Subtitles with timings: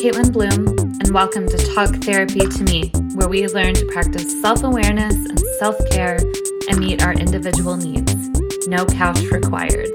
[0.00, 4.62] Caitlin Bloom, and welcome to Talk Therapy to Me, where we learn to practice self
[4.62, 6.16] awareness and self care
[6.70, 8.14] and meet our individual needs.
[8.66, 9.90] No couch required.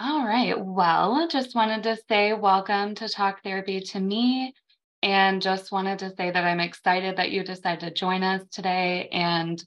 [0.00, 0.54] All right.
[0.58, 4.54] Well, just wanted to say welcome to Talk Therapy to Me.
[5.02, 9.10] And just wanted to say that I'm excited that you decided to join us today.
[9.12, 9.62] And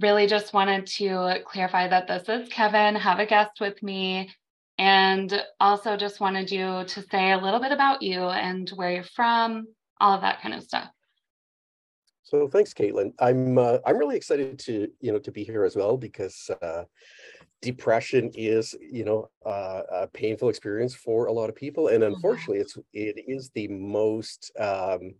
[0.00, 4.30] really just wanted to clarify that this is Kevin, have a guest with me.
[4.78, 9.04] And also just wanted you to say a little bit about you and where you're
[9.04, 9.66] from,
[10.00, 10.88] all of that kind of stuff.
[12.32, 13.12] So thanks, Caitlin.
[13.18, 16.84] I'm uh, I'm really excited to you know to be here as well because uh,
[17.60, 22.14] depression is you know uh, a painful experience for a lot of people, and mm-hmm.
[22.14, 25.14] unfortunately, it's it is the most um,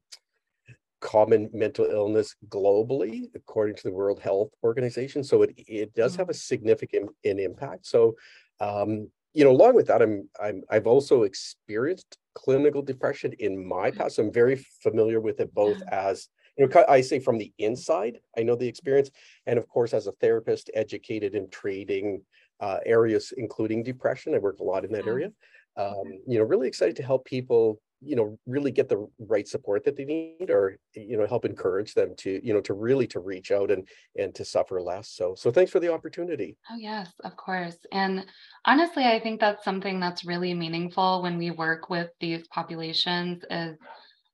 [1.01, 5.23] common mental illness globally, according to the World Health Organization.
[5.23, 6.39] So it it does have a mm-hmm.
[6.39, 7.85] significant impact.
[7.85, 8.17] So
[8.59, 13.91] um, you know, along with that, I'm, I'm I've also experienced clinical depression in my
[13.91, 14.17] past.
[14.17, 18.19] So I'm very familiar with it both as you know, I say from the inside,
[18.37, 19.11] I know the experience,
[19.47, 22.23] and of course, as a therapist, educated in trading
[22.61, 25.33] uh, areas, including depression, I work a lot in that area.
[25.77, 29.85] Um, you know, really excited to help people you know really get the right support
[29.85, 33.21] that they need or you know help encourage them to you know to really to
[33.21, 33.87] reach out and
[34.19, 35.09] and to suffer less.
[35.09, 36.57] So so thanks for the opportunity.
[36.71, 37.77] Oh yes of course.
[37.93, 38.25] And
[38.65, 43.77] honestly i think that's something that's really meaningful when we work with these populations is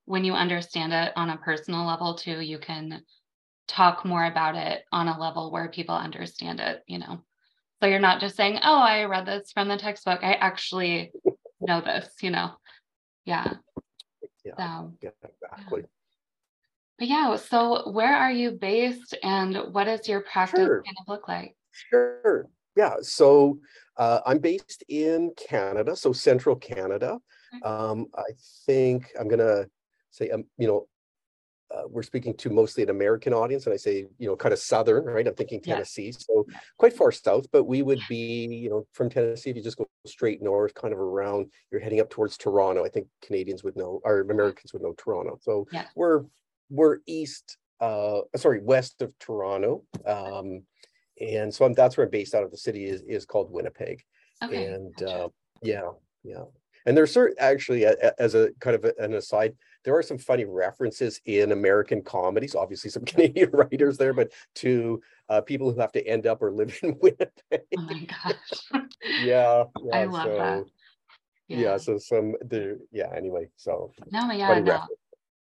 [0.05, 3.03] when you understand it on a personal level too you can
[3.67, 7.21] talk more about it on a level where people understand it you know?
[7.81, 10.21] So you're not just saying oh i read this from the textbook.
[10.23, 11.13] I actually
[11.61, 12.53] know this you know
[13.29, 13.53] yeah.
[14.45, 14.55] Yeah.
[14.57, 15.83] So, yeah, exactly.
[16.99, 20.83] But yeah, so where are you based and what does your practice sure.
[20.83, 21.55] kind of look like?
[21.71, 22.49] Sure.
[22.75, 22.95] Yeah.
[23.03, 23.59] So
[23.99, 27.19] uh, I'm based in Canada, so central Canada.
[27.63, 28.31] Um, I
[28.67, 29.69] think I'm going to
[30.11, 30.89] say, um, you know,
[31.79, 34.59] uh, we're speaking to mostly an American audience, and I say, you know, kind of
[34.59, 35.27] southern, right?
[35.27, 36.19] I'm thinking Tennessee, yeah.
[36.19, 36.47] so
[36.79, 39.87] quite far south, but we would be, you know, from Tennessee, if you just go
[40.07, 42.85] straight north, kind of around, you're heading up towards Toronto.
[42.85, 45.39] I think Canadians would know, or Americans would know Toronto.
[45.43, 45.85] So yeah.
[45.95, 46.25] we're
[46.71, 50.63] we're east, uh, sorry, west of Toronto, um,
[51.21, 52.51] and so I'm, that's where I'm based out of.
[52.51, 54.03] The city is is called Winnipeg,
[54.43, 54.67] okay.
[54.67, 55.25] and gotcha.
[55.25, 55.29] uh,
[55.63, 55.91] yeah,
[56.25, 56.45] yeah.
[56.87, 59.55] And there's certain actually, as a kind of an aside,
[59.89, 65.01] there are some funny references in American comedies, obviously some Canadian writers there, but to
[65.31, 67.63] uh, people who have to end up or live in Winnipeg.
[67.79, 68.85] Oh my gosh.
[69.23, 69.97] yeah, yeah.
[69.97, 70.65] I love so, that.
[71.49, 71.59] Yeah.
[71.59, 71.77] yeah.
[71.79, 73.11] So some the yeah.
[73.17, 74.83] Anyway, so no, yeah, no.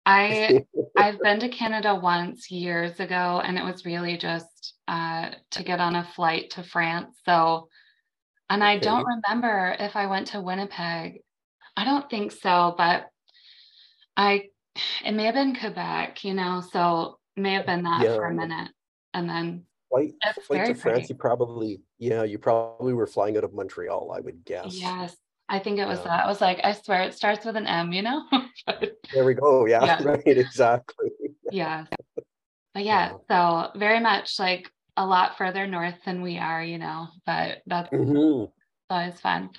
[0.07, 0.65] I
[0.97, 5.79] I've been to Canada once years ago, and it was really just uh, to get
[5.79, 7.17] on a flight to France.
[7.25, 7.69] So,
[8.51, 8.87] and I okay.
[8.87, 11.21] don't remember if I went to Winnipeg.
[11.77, 13.12] I don't think so, but
[14.17, 14.49] I
[15.05, 18.15] it may have been Quebec, you know, so may have been that yeah.
[18.15, 18.71] for a minute.
[19.15, 20.13] And then flight,
[20.47, 24.45] flight to France, you probably, yeah, you probably were flying out of Montreal, I would
[24.45, 24.75] guess.
[24.75, 25.17] Yes.
[25.49, 26.05] I think it was yeah.
[26.05, 26.25] that.
[26.25, 28.23] I was like, I swear it starts with an M, you know?
[29.13, 29.67] there we go.
[29.67, 30.03] Yeah, yeah.
[30.05, 30.23] right.
[30.27, 31.11] Exactly.
[31.51, 31.85] yeah.
[32.75, 36.79] But yeah, yeah, so very much like a lot further north than we are, you
[36.79, 38.47] know, but that's mm-hmm.
[38.89, 39.51] always fun.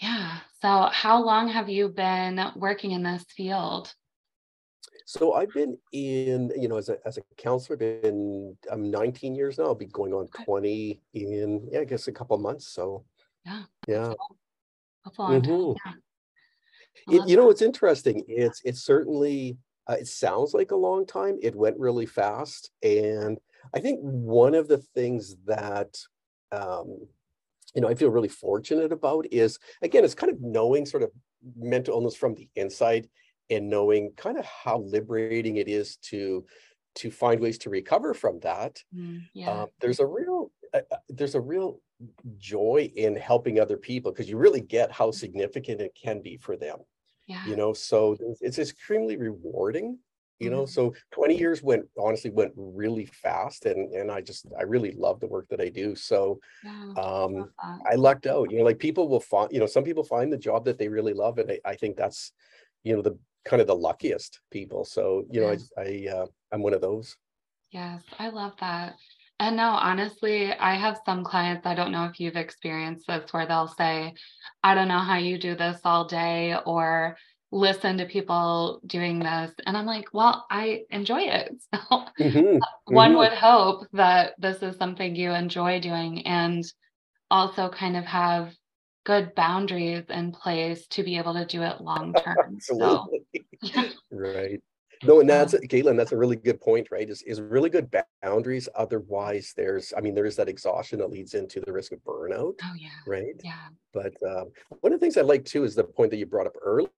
[0.00, 0.38] Yeah.
[0.62, 3.94] So, how long have you been working in this field?
[5.08, 9.56] So I've been in, you know, as a as a counselor, been I'm 19 years
[9.56, 9.66] now.
[9.66, 12.68] I'll be going on 20 in, yeah, I guess a couple months.
[12.68, 13.04] So
[13.44, 14.12] yeah, yeah,
[15.06, 15.72] mm-hmm.
[15.86, 15.92] yeah.
[17.16, 18.24] It, you know, it's interesting.
[18.26, 19.58] It's it's certainly
[19.88, 21.38] uh, it sounds like a long time.
[21.40, 23.38] It went really fast, and
[23.72, 25.96] I think one of the things that
[26.50, 27.06] um,
[27.76, 31.10] you know, I feel really fortunate about is again, it's kind of knowing sort of
[31.56, 33.08] mental illness from the inside
[33.50, 36.46] and knowing kind of how liberating it is to
[36.96, 38.82] to find ways to recover from that.
[38.96, 39.50] Mm, yeah.
[39.50, 41.80] uh, there's a real uh, uh, there's a real
[42.38, 46.56] joy in helping other people because you really get how significant it can be for
[46.56, 46.78] them.
[47.26, 47.44] Yeah.
[47.46, 49.98] You know, so it's extremely rewarding
[50.38, 50.92] you know mm-hmm.
[50.92, 55.20] so 20 years went honestly went really fast and and i just i really love
[55.20, 58.78] the work that i do so yeah, um I, I lucked out you know like
[58.78, 61.50] people will find you know some people find the job that they really love and
[61.50, 62.32] I, I think that's
[62.84, 66.62] you know the kind of the luckiest people so you know i i uh, i'm
[66.62, 67.16] one of those.
[67.70, 68.94] Yes i love that
[69.38, 73.46] and no honestly i have some clients i don't know if you've experienced this where
[73.46, 74.14] they'll say
[74.62, 77.16] i don't know how you do this all day or
[77.52, 82.58] listen to people doing this and i'm like well i enjoy it so mm-hmm.
[82.86, 83.18] one mm-hmm.
[83.18, 86.64] would hope that this is something you enjoy doing and
[87.30, 88.52] also kind of have
[89.06, 92.58] good boundaries in place to be able to do it long term.
[92.60, 93.06] so,
[94.10, 94.60] right.
[95.04, 97.08] No, and that's Caitlin, that's a really good point, right?
[97.08, 98.66] Is is really good boundaries.
[98.74, 102.54] Otherwise, there's, I mean, there is that exhaustion that leads into the risk of burnout.
[102.64, 102.88] Oh yeah.
[103.06, 103.34] Right.
[103.44, 103.68] Yeah.
[103.92, 104.50] But um,
[104.80, 106.88] one of the things I like too is the point that you brought up earlier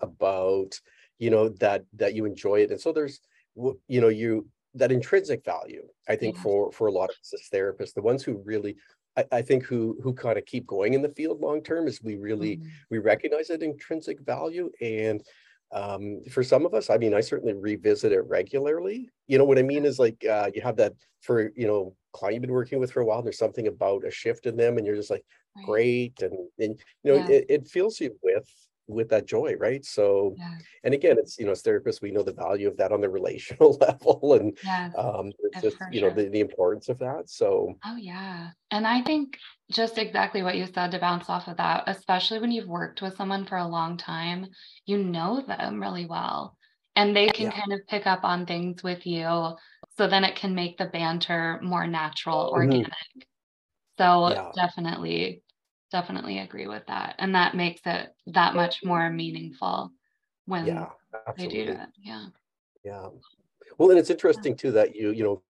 [0.00, 0.78] about,
[1.18, 2.70] you know, that that you enjoy it.
[2.70, 3.20] And so there's
[3.56, 7.48] you know, you that intrinsic value, I think, for for a lot of us as
[7.52, 8.76] therapists, the ones who really
[9.16, 12.02] I, I, think who who kind of keep going in the field long term is
[12.02, 12.68] we really mm-hmm.
[12.90, 15.22] we recognize that intrinsic value and
[15.72, 19.10] um, for some of us, I mean, I certainly revisit it regularly.
[19.26, 22.34] You know what I mean is like uh, you have that for you know client
[22.34, 23.22] you've been working with for a while.
[23.22, 25.24] there's something about a shift in them, and you're just like,
[25.56, 25.66] right.
[25.66, 27.36] great, and and you know yeah.
[27.36, 28.48] it, it fills you with
[28.86, 30.56] with that joy right so yeah.
[30.82, 33.08] and again it's you know as therapists we know the value of that on the
[33.18, 36.10] relational level and yeah, um it's just you sure.
[36.10, 39.38] know the, the importance of that so oh yeah and i think
[39.70, 43.16] just exactly what you said to bounce off of that especially when you've worked with
[43.16, 44.46] someone for a long time
[44.84, 46.56] you know them really well
[46.96, 47.60] and they can yeah.
[47.60, 49.54] kind of pick up on things with you
[49.96, 52.56] so then it can make the banter more natural mm-hmm.
[52.56, 53.20] organic mm-hmm.
[53.98, 55.42] so definitely
[55.94, 57.14] definitely agree with that.
[57.20, 59.92] And that makes it that much more meaningful
[60.44, 60.88] when yeah,
[61.38, 61.90] they do that.
[62.02, 62.26] Yeah.
[62.84, 63.06] Yeah.
[63.78, 65.42] Well, and it's interesting too that you, you know,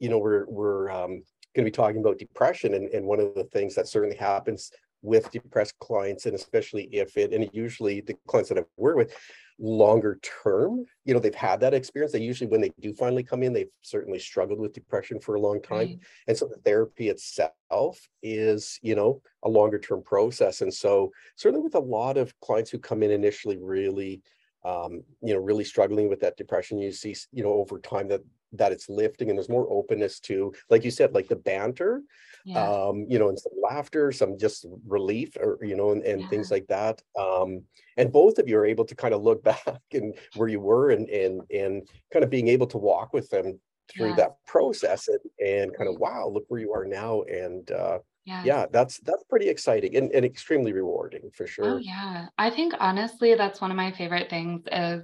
[0.00, 1.22] you know, we're we're um,
[1.54, 4.72] going to be talking about depression, and, and one of the things that certainly happens
[5.00, 9.16] with depressed clients, and especially if it, and usually the clients that I've worked with,
[9.58, 12.12] longer term you know they've had that experience.
[12.12, 15.40] They usually when they do finally come in they've certainly struggled with depression for a
[15.40, 15.78] long time.
[15.78, 15.98] Right.
[16.28, 20.60] and so the therapy itself is you know a longer term process.
[20.60, 24.22] And so certainly with a lot of clients who come in initially really
[24.64, 28.20] um, you know really struggling with that depression you see you know over time that
[28.52, 32.02] that it's lifting and there's more openness to like you said like the banter
[32.44, 32.68] yeah.
[32.68, 36.28] um you know and some laughter some just relief or you know and, and yeah.
[36.28, 37.62] things like that um
[37.96, 40.90] and both of you are able to kind of look back and where you were
[40.90, 43.58] and and and kind of being able to walk with them
[43.92, 44.16] through yeah.
[44.16, 48.42] that process and, and kind of wow look where you are now and uh yeah.
[48.44, 52.72] yeah that's that's pretty exciting and, and extremely rewarding for sure oh yeah i think
[52.78, 55.02] honestly that's one of my favorite things is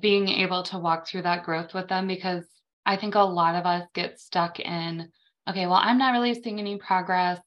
[0.00, 2.44] being able to walk through that growth with them because
[2.86, 5.08] I think a lot of us get stuck in,
[5.48, 7.40] okay, well, I'm not really seeing any progress.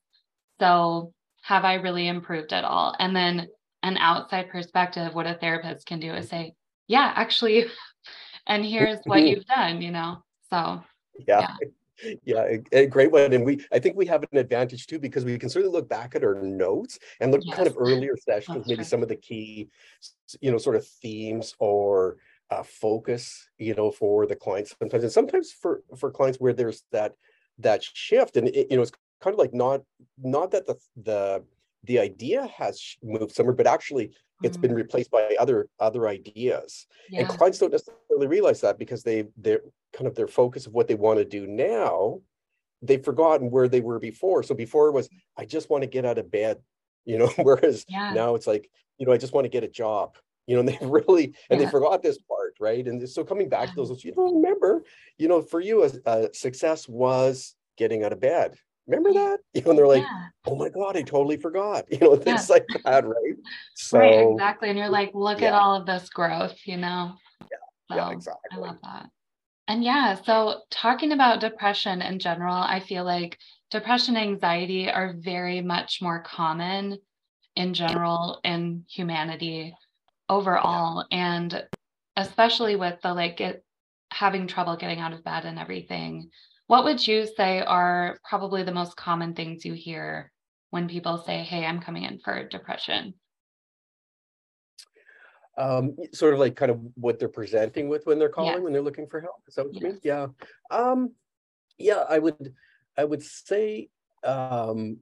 [0.59, 1.13] So
[1.43, 2.95] have I really improved at all?
[2.99, 3.47] And then
[3.83, 6.53] an outside perspective, what a therapist can do is say,
[6.87, 7.65] yeah, actually,
[8.47, 9.27] and here's what mm-hmm.
[9.27, 10.23] you've done, you know?
[10.49, 10.81] So,
[11.27, 11.41] yeah.
[11.41, 11.55] yeah.
[12.25, 13.31] Yeah, a, great one.
[13.31, 16.13] And we, I think we have an advantage too, because we can certainly look back
[16.13, 17.55] at our notes and look yes.
[17.55, 19.69] kind of earlier sessions, That's maybe some of the key,
[20.41, 22.17] you know, sort of themes or
[22.51, 26.83] uh, focus, you know, for the clients sometimes, and sometimes for for clients where there's
[26.91, 27.13] that
[27.59, 29.81] that shift, and it, you know, it's kind of like not
[30.21, 31.43] not that the the
[31.83, 34.11] the idea has moved somewhere, but actually
[34.43, 34.61] it's mm.
[34.61, 36.87] been replaced by other other ideas.
[37.09, 37.21] Yeah.
[37.21, 39.61] And clients don't necessarily realize that because they they're
[39.93, 42.19] kind of their focus of what they want to do now,
[42.81, 44.43] they've forgotten where they were before.
[44.43, 46.57] So before it was, I just want to get out of bed,
[47.05, 48.13] you know, whereas yeah.
[48.13, 50.69] now it's like, you know, I just want to get a job you know, and
[50.69, 51.65] they really and yeah.
[51.65, 52.85] they forgot this part, right?
[52.85, 54.83] And so coming back to those, you don't remember,
[55.17, 58.55] you know, for you, a, success was getting out of bed.
[58.87, 59.39] Remember that?
[59.53, 60.27] You know, and they're like, yeah.
[60.45, 62.53] "Oh my god, I totally forgot." You know, things yeah.
[62.55, 63.35] like that, right?
[63.75, 64.69] So right, exactly.
[64.69, 67.15] And you're like, "Look at all of this growth," you know.
[67.41, 67.47] Yeah,
[67.89, 68.49] so, yeah, exactly.
[68.51, 69.09] I love that.
[69.67, 73.39] And yeah, so talking about depression in general, I feel like
[73.71, 76.99] depression anxiety are very much more common
[77.55, 79.73] in general in humanity
[80.29, 81.63] overall and
[82.17, 83.63] especially with the like get,
[84.11, 86.29] having trouble getting out of bed and everything
[86.67, 90.31] what would you say are probably the most common things you hear
[90.69, 93.13] when people say hey i'm coming in for depression
[95.57, 98.81] um, sort of like kind of what they're presenting with when they're calling when they're
[98.81, 99.99] looking for help is that what you mean?
[100.03, 100.27] Yeah.
[100.69, 101.11] Um
[101.77, 102.53] yeah i would
[102.97, 103.89] i would say
[104.23, 104.97] um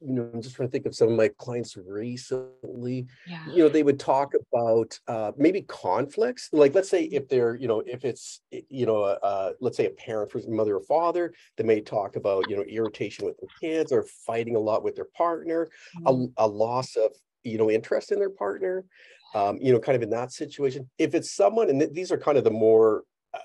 [0.00, 3.06] you know, I'm just trying to think of some of my clients recently.
[3.26, 3.46] Yeah.
[3.52, 6.48] You know, they would talk about uh, maybe conflicts.
[6.52, 9.90] Like, let's say if they're, you know, if it's, you know, uh, let's say a
[9.90, 13.92] parent, for mother or father, they may talk about, you know, irritation with their kids
[13.92, 16.32] or fighting a lot with their partner, mm-hmm.
[16.36, 18.84] a, a, loss of, you know, interest in their partner.
[19.32, 20.90] Um, you know, kind of in that situation.
[20.98, 23.38] If it's someone, and th- these are kind of the more uh,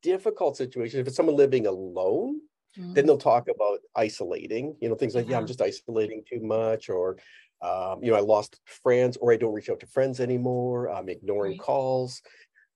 [0.00, 1.00] difficult situations.
[1.00, 2.42] If it's someone living alone,
[2.78, 2.92] Mm-hmm.
[2.94, 6.88] Then they'll talk about isolating, you know, things like, yeah, I'm just isolating too much,
[6.88, 7.16] or,
[7.62, 10.90] um, you know, I lost friends, or I don't reach out to friends anymore.
[10.90, 11.60] I'm ignoring right.
[11.60, 12.22] calls.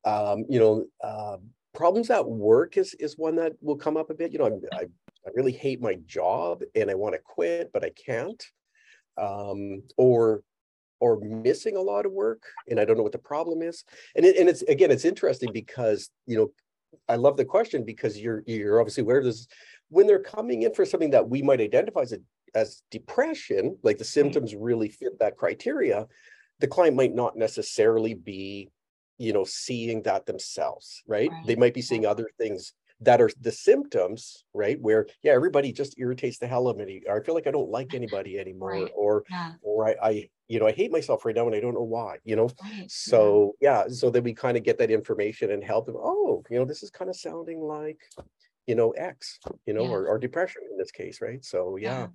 [0.04, 1.36] Um, you know, uh,
[1.74, 4.32] problems at work is is one that will come up a bit.
[4.32, 4.82] You know, I'm, I
[5.26, 8.42] I really hate my job and I want to quit, but I can't.
[9.18, 10.42] um, or
[11.00, 13.84] or missing a lot of work and i don't know what the problem is
[14.16, 16.50] and it, and it's again it's interesting because you know
[17.08, 19.46] i love the question because you're you're obviously aware of this
[19.90, 22.18] when they're coming in for something that we might identify as a,
[22.54, 24.08] as depression like the mm.
[24.08, 26.06] symptoms really fit that criteria
[26.58, 28.68] the client might not necessarily be
[29.18, 31.46] you know seeing that themselves right, right.
[31.46, 34.78] they might be seeing other things that are the symptoms, right?
[34.80, 37.50] Where yeah, everybody just irritates the hell out of me, or I feel like I
[37.50, 38.92] don't like anybody anymore, right.
[38.94, 39.52] or yeah.
[39.62, 42.18] or I, I you know I hate myself right now and I don't know why,
[42.24, 42.50] you know.
[42.62, 42.90] Right.
[42.90, 43.84] So yeah.
[43.84, 45.96] yeah, so then we kind of get that information and help them.
[45.98, 48.00] Oh, you know, this is kind of sounding like,
[48.66, 49.90] you know, X, you know, yeah.
[49.90, 51.44] or, or depression in this case, right?
[51.44, 52.08] So yeah.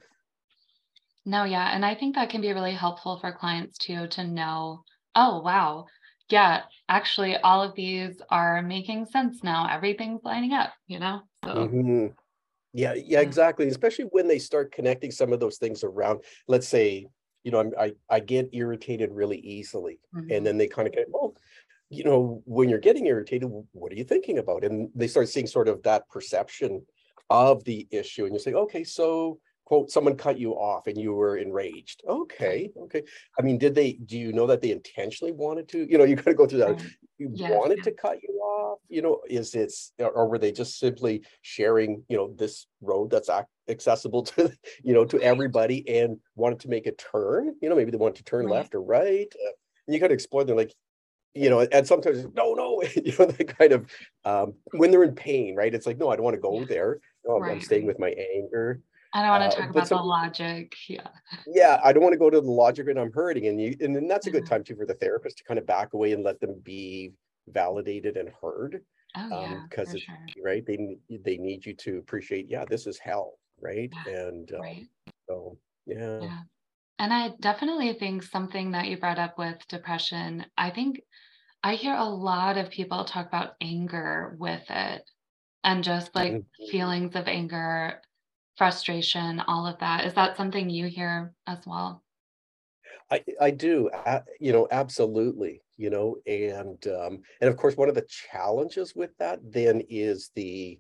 [1.26, 4.84] No, yeah, and I think that can be really helpful for clients too to know.
[5.16, 5.86] Oh wow,
[6.30, 9.68] yeah, actually, all of these are making sense now.
[9.72, 11.22] Everything's lining up, you know?
[11.44, 11.54] So.
[11.54, 12.08] Mm-hmm.
[12.74, 13.68] Yeah, yeah, exactly.
[13.68, 17.08] Especially when they start connecting some of those things around, let's say,
[17.44, 20.32] you know, I'm, i I get irritated really easily, mm-hmm.
[20.32, 21.36] and then they kind of get, well,
[21.90, 24.64] you know, when you're getting irritated, what are you thinking about?
[24.64, 26.86] And they start seeing sort of that perception
[27.30, 31.14] of the issue, and you say, okay, so quote someone cut you off and you
[31.14, 32.04] were enraged.
[32.08, 33.04] Okay okay.
[33.38, 36.16] I mean did they do you know that they intentionally wanted to you know you
[36.16, 36.82] got to go through that.
[37.18, 38.80] You yes, wanted to cut you off?
[38.90, 43.30] You know is it or were they just simply sharing you know this road that's
[43.68, 44.52] accessible to
[44.84, 47.56] you know to everybody and wanted to make a turn?
[47.62, 48.56] You know maybe they wanted to turn right.
[48.56, 49.52] left or right uh,
[49.88, 50.74] and you got to explore they're like
[51.36, 53.86] you know and sometimes no no you know they kind of
[54.24, 56.66] um, when they're in pain right it's like no i don't want to go yeah.
[56.68, 57.52] there no, right.
[57.52, 58.82] i'm staying with my anger
[59.14, 60.76] I don't want to uh, talk uh, about some, the logic.
[60.90, 61.08] Yeah.
[61.48, 63.48] Yeah, I don't want to go to the logic and I'm hurting.
[63.48, 65.66] And you and then that's a good time too for the therapist to kind of
[65.66, 67.14] back away and let them be
[67.48, 68.82] validated and heard.
[69.16, 70.44] Oh, yeah, because um, sure.
[70.44, 73.90] right, they they need you to appreciate, yeah, this is hell, right?
[74.06, 74.86] Yeah, and um, right.
[75.30, 76.20] so yeah.
[76.20, 76.40] yeah.
[77.00, 81.02] And I definitely think something that you brought up with depression, I think
[81.66, 85.02] I hear a lot of people talk about anger with it
[85.64, 86.66] and just like mm-hmm.
[86.70, 88.02] feelings of anger
[88.56, 90.06] frustration, all of that.
[90.06, 92.04] Is that something you hear as well?
[93.10, 93.90] I, I do,
[94.40, 99.18] you know, absolutely, you know, and um, and of course, one of the challenges with
[99.18, 100.78] that then is the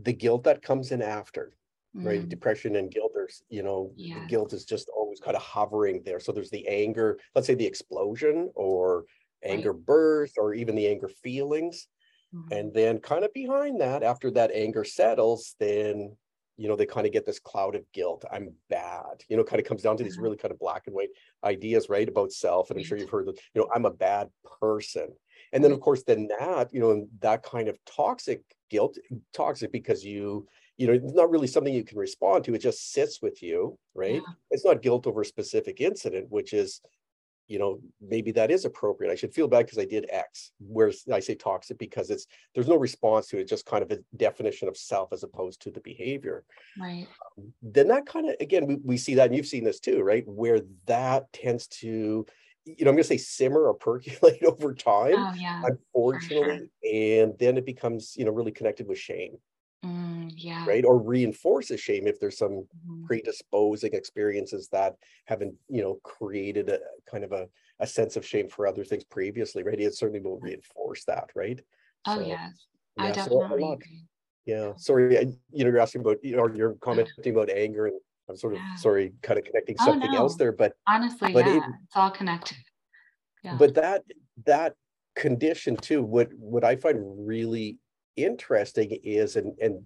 [0.00, 1.52] the guilt that comes in after,
[1.96, 2.06] mm.
[2.06, 2.28] right?
[2.28, 3.10] Depression and guilt.
[3.12, 4.24] There's, you know, yeah.
[4.28, 6.20] guilt is just always kind of hovering there.
[6.20, 9.04] So there's the anger, let's say the explosion or
[9.44, 9.86] anger right.
[9.86, 11.88] burst, or even the anger feelings,
[12.34, 12.52] mm-hmm.
[12.52, 16.16] and then kind of behind that, after that anger settles, then
[16.58, 18.24] you know, they kind of get this cloud of guilt.
[18.32, 20.24] I'm bad, you know, kind of comes down to these mm-hmm.
[20.24, 21.10] really kind of black and white
[21.44, 22.70] ideas, right, about self.
[22.70, 24.28] And I'm sure you've heard that, you know, I'm a bad
[24.60, 25.06] person.
[25.52, 28.98] And then, of course, then that, you know, that kind of toxic guilt,
[29.32, 32.54] toxic because you, you know, it's not really something you can respond to.
[32.54, 34.14] It just sits with you, right?
[34.14, 34.32] Yeah.
[34.50, 36.80] It's not guilt over a specific incident, which is
[37.48, 39.10] you know, maybe that is appropriate.
[39.10, 40.52] I should feel bad because I did X.
[40.60, 43.98] Whereas I say toxic because it's there's no response to it, just kind of a
[44.16, 46.44] definition of self as opposed to the behavior.
[46.78, 47.08] Right.
[47.38, 50.02] Um, then that kind of again we, we see that, and you've seen this too,
[50.02, 50.24] right?
[50.26, 52.26] Where that tends to,
[52.66, 55.14] you know, I'm gonna say simmer or percolate over time.
[55.16, 56.68] Oh, yeah, unfortunately.
[56.84, 56.92] Sure.
[56.92, 59.38] And then it becomes, you know, really connected with shame.
[59.84, 60.64] Mm, yeah.
[60.66, 60.84] Right.
[60.84, 63.04] Or reinforces shame if there's some mm-hmm.
[63.06, 66.80] predisposing experiences that haven't, you know, created a
[67.10, 69.78] kind of a, a sense of shame for other things previously, right?
[69.78, 71.60] It certainly will reinforce that, right?
[72.06, 72.66] Oh so, yes.
[72.96, 74.04] Yeah, I definitely so agree.
[74.46, 74.72] Yeah.
[74.76, 75.20] Sorry, I,
[75.52, 78.58] you know, you're asking about, you know, you're commenting about anger and I'm sort of
[78.58, 78.74] yeah.
[78.76, 80.18] sorry, kind of connecting oh, something no.
[80.18, 82.58] else there, but honestly, but yeah, it, it's all connected.
[83.42, 83.56] Yeah.
[83.58, 84.02] But that
[84.44, 84.74] that
[85.16, 87.78] condition too, what what I find really
[88.24, 89.82] interesting is and and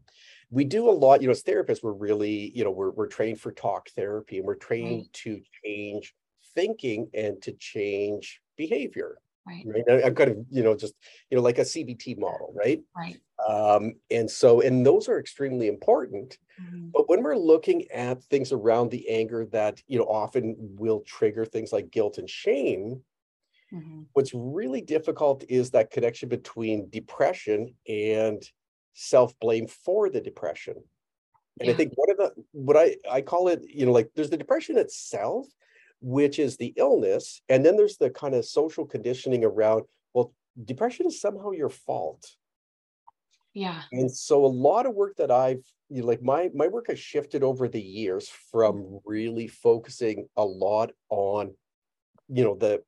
[0.51, 3.41] we do a lot you know as therapists we're really you know we're, we're trained
[3.41, 5.13] for talk therapy and we're trained right.
[5.13, 6.15] to change
[6.55, 9.65] thinking and to change behavior right.
[9.67, 10.95] right i'm kind of you know just
[11.31, 15.69] you know like a cbt model right right um and so and those are extremely
[15.69, 16.89] important mm-hmm.
[16.93, 21.45] but when we're looking at things around the anger that you know often will trigger
[21.45, 23.01] things like guilt and shame
[23.73, 24.03] Mm-hmm.
[24.13, 28.43] What's really difficult is that connection between depression and
[28.93, 30.75] self blame for the depression.
[31.61, 31.75] And yeah.
[31.75, 34.37] I think one of the what I I call it, you know, like there's the
[34.37, 35.47] depression itself,
[36.01, 39.85] which is the illness, and then there's the kind of social conditioning around.
[40.15, 40.33] Well,
[40.65, 42.27] depression is somehow your fault.
[43.55, 43.83] Yeah.
[43.93, 46.99] And so a lot of work that I've you know, like my my work has
[46.99, 51.55] shifted over the years from really focusing a lot on
[52.29, 52.83] you know the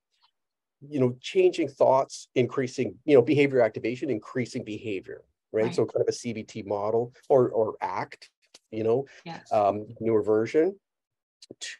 [0.88, 5.23] you know, changing thoughts, increasing, you know, behavior activation, increasing behavior,
[5.53, 5.64] right?
[5.64, 5.75] right.
[5.75, 8.31] So kind of a CBT model or or ACT,
[8.71, 9.50] you know, yes.
[9.53, 10.76] um, newer version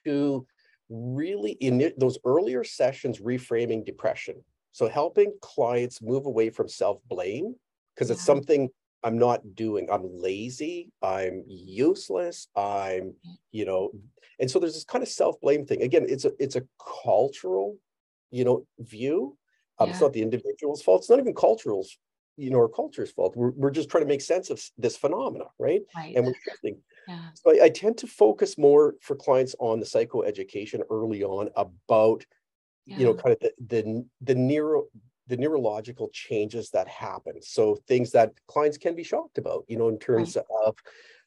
[0.05, 0.47] to
[0.89, 4.37] really in those earlier sessions reframing depression
[4.73, 7.55] so helping clients move away from self-blame
[7.95, 8.15] because yeah.
[8.15, 8.69] it's something
[9.03, 13.15] i'm not doing i'm lazy i'm useless i'm
[13.51, 13.91] you know
[14.41, 16.63] and so there's this kind of self-blame thing again it's a it's a
[17.03, 17.77] cultural
[18.35, 19.37] you know view
[19.79, 19.93] um, yeah.
[19.93, 21.97] it's not the individual's fault it's not even cultural's
[22.37, 25.45] you know our culture's fault we're, we're just trying to make sense of this phenomena
[25.59, 26.17] right, right.
[26.17, 26.77] and we're shifting
[27.07, 27.29] yeah.
[27.35, 32.25] so I, I tend to focus more for clients on the psychoeducation early on about
[32.87, 32.99] yeah.
[32.99, 34.85] you know kind of the the, the neuro
[35.27, 39.89] the neurological changes that happen so things that clients can be shocked about you know
[39.89, 40.45] in terms right.
[40.67, 40.77] of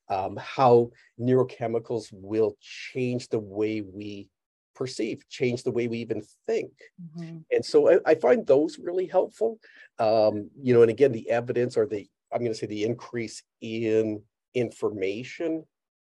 [0.10, 4.30] um, how neurochemicals will change the way we
[4.78, 6.72] perceive, change the way we even think.
[7.02, 7.38] Mm-hmm.
[7.52, 9.60] And so I, I, find those really helpful.
[9.98, 13.42] Um, you know, and again, the evidence or the, I'm going to say the increase
[13.62, 14.22] in
[14.54, 15.64] information,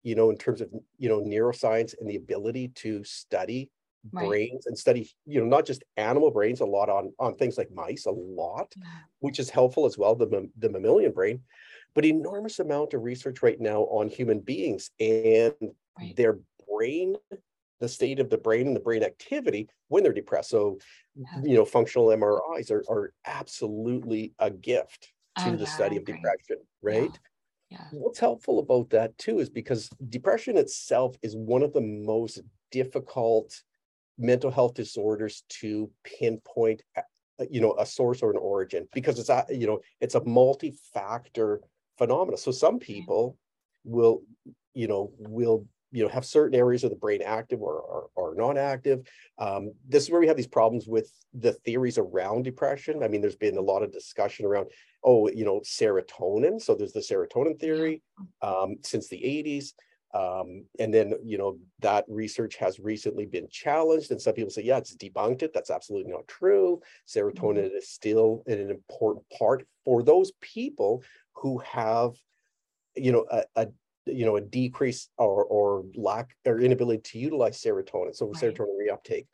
[0.02, 0.68] you know, in terms of,
[0.99, 3.70] you know, neuroscience and the ability to study
[4.12, 4.26] right.
[4.26, 7.70] brains and study, you know, not just animal brains, a lot on, on things like
[7.70, 8.85] mice, a lot, yeah.
[9.20, 11.40] which is helpful as well, the, the mammalian brain,
[11.94, 15.54] but enormous amount of research right now on human beings and
[15.99, 16.16] right.
[16.16, 17.14] their brain
[17.80, 20.50] the state of the brain and the brain activity when they're depressed.
[20.50, 20.78] So,
[21.14, 21.42] yeah.
[21.42, 26.04] you know, functional MRIs are, are absolutely a gift to oh, the yeah, study of
[26.04, 27.11] depression, right?
[27.71, 27.78] Yeah.
[27.92, 27.99] yeah.
[27.99, 32.40] What's helpful about that too is because depression itself is one of the most
[32.71, 33.62] difficult
[34.18, 37.02] mental health disorders to pinpoint uh,
[37.50, 41.61] you know a source or an origin because it's a you know it's a multi-factor
[41.99, 43.37] phenomena so some people
[43.85, 44.23] will
[44.75, 48.34] you know will you know have certain areas of the brain active or, or, or
[48.34, 49.08] not active.
[49.38, 53.02] Um, this is where we have these problems with the theories around depression.
[53.02, 54.66] I mean there's been a lot of discussion around
[55.02, 56.60] oh you know serotonin.
[56.60, 58.02] So there's the serotonin theory
[58.42, 59.72] um, since the 80s
[60.14, 64.62] um, and then you know that research has recently been challenged and some people say
[64.64, 65.54] yeah it's debunked it.
[65.54, 66.82] That's absolutely not true.
[67.08, 67.76] Serotonin mm-hmm.
[67.76, 72.12] is still an important part for those people who have
[72.96, 73.68] you know a, a
[74.07, 78.42] you know a decrease or or lack or inability to utilize serotonin so right.
[78.42, 79.27] serotonin reuptake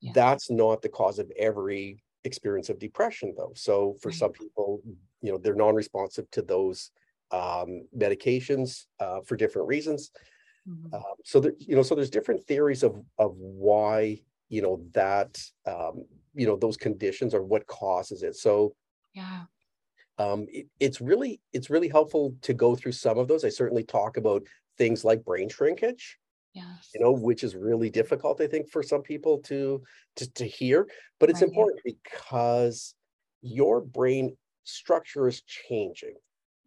[0.00, 0.12] yeah.
[0.14, 4.18] that's not the cause of every experience of depression though so for right.
[4.18, 4.80] some people
[5.20, 6.90] you know they're non-responsive to those
[7.30, 10.10] um, medications uh, for different reasons
[10.68, 10.94] mm-hmm.
[10.94, 15.38] um, so there you know so there's different theories of of why you know that
[15.66, 18.74] um, you know those conditions or what causes it so
[19.14, 19.42] yeah
[20.18, 23.44] um, it, it's really it's really helpful to go through some of those.
[23.44, 24.42] I certainly talk about
[24.78, 26.18] things like brain shrinkage,
[26.54, 26.90] yes.
[26.94, 29.82] you know, which is really difficult, I think, for some people to
[30.16, 30.88] to, to hear.
[31.18, 31.48] But it's right.
[31.48, 32.94] important because
[33.42, 36.14] your brain structure is changing,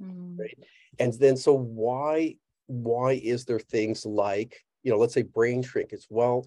[0.01, 0.37] mm.
[0.37, 0.57] right?
[0.99, 2.35] And then so why
[2.67, 6.05] why is there things like you know, let's say brain shrinkage?
[6.09, 6.45] Well,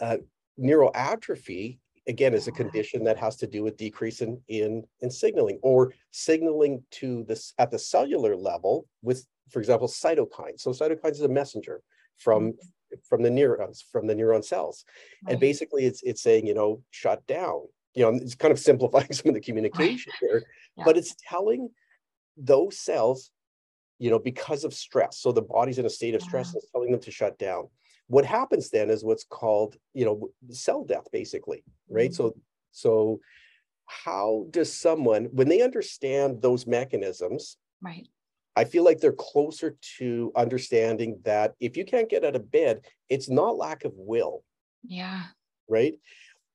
[0.00, 0.18] uh,
[0.58, 5.58] neuroatrophy again is a condition that has to do with decrease in, in, in signaling
[5.62, 10.60] or signaling to this at the cellular level with, for example, cytokines.
[10.60, 11.80] So cytokines is a messenger
[12.18, 12.96] from mm-hmm.
[13.08, 14.84] from the neurons, from the neuron cells.
[15.24, 15.32] Right.
[15.32, 17.62] And basically it's it's saying, you know, shut down.
[17.94, 20.30] You know, it's kind of simplifying some of the communication right.
[20.30, 20.42] there,
[20.76, 20.84] yeah.
[20.84, 21.68] but it's telling
[22.36, 23.30] those cells,
[23.98, 25.18] you know, because of stress.
[25.18, 26.52] So the body's in a state of stress yeah.
[26.52, 27.68] and it's telling them to shut down
[28.08, 32.10] what happens then is what's called you know cell death basically right?
[32.10, 32.14] Mm-hmm.
[32.14, 32.36] so
[32.72, 33.20] so
[33.86, 38.08] how does someone when they understand those mechanisms right.
[38.54, 42.84] I feel like they're closer to understanding that if you can't get out of bed
[43.08, 44.44] it's not lack of will.
[44.84, 45.22] Yeah.
[45.68, 45.94] Right?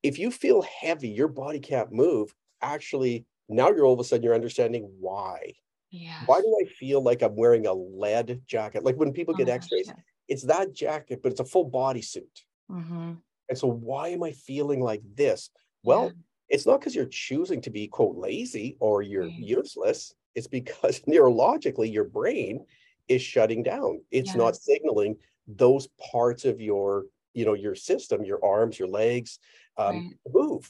[0.04, 4.24] If you feel heavy your body can't move actually now you're all of a sudden
[4.24, 5.54] you're understanding why.
[5.90, 6.22] Yeah.
[6.26, 8.84] Why do i feel like i'm wearing a lead jacket?
[8.84, 9.96] Like when people oh get x-rays gosh,
[10.28, 12.44] it's that jacket, but it's a full body suit.
[12.72, 13.14] Mm-hmm.
[13.50, 15.50] And so, why am I feeling like this?
[15.84, 16.12] Well, yeah.
[16.50, 19.40] it's not because you're choosing to be quote lazy or you're right.
[19.40, 20.14] useless.
[20.36, 22.66] It's because neurologically your brain
[23.08, 24.02] is shutting down.
[24.12, 24.38] It's yeah.
[24.38, 29.40] not signaling those parts of your, you know, your system, your arms, your legs,
[29.78, 30.34] um, right.
[30.34, 30.70] move.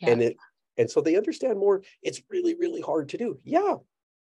[0.00, 0.10] Yeah.
[0.10, 0.36] And it,
[0.78, 1.82] and so they understand more.
[2.02, 3.38] It's really, really hard to do.
[3.44, 3.76] Yeah,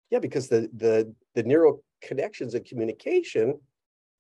[0.09, 3.59] yeah, because the the the neural connections and communication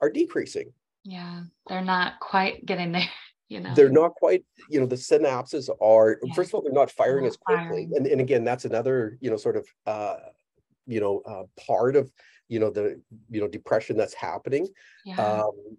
[0.01, 0.73] are decreasing.
[1.03, 3.03] Yeah, they're not quite getting there.
[3.51, 4.45] You know, they're not quite.
[4.69, 6.19] You know, the synapses are.
[6.21, 6.33] Yeah.
[6.35, 7.93] First of all, they're not firing not as quickly, firing.
[7.95, 10.17] and and again, that's another you know sort of uh,
[10.85, 12.11] you know uh, part of
[12.47, 14.67] you know the you know depression that's happening.
[15.03, 15.15] Yeah.
[15.19, 15.77] Um,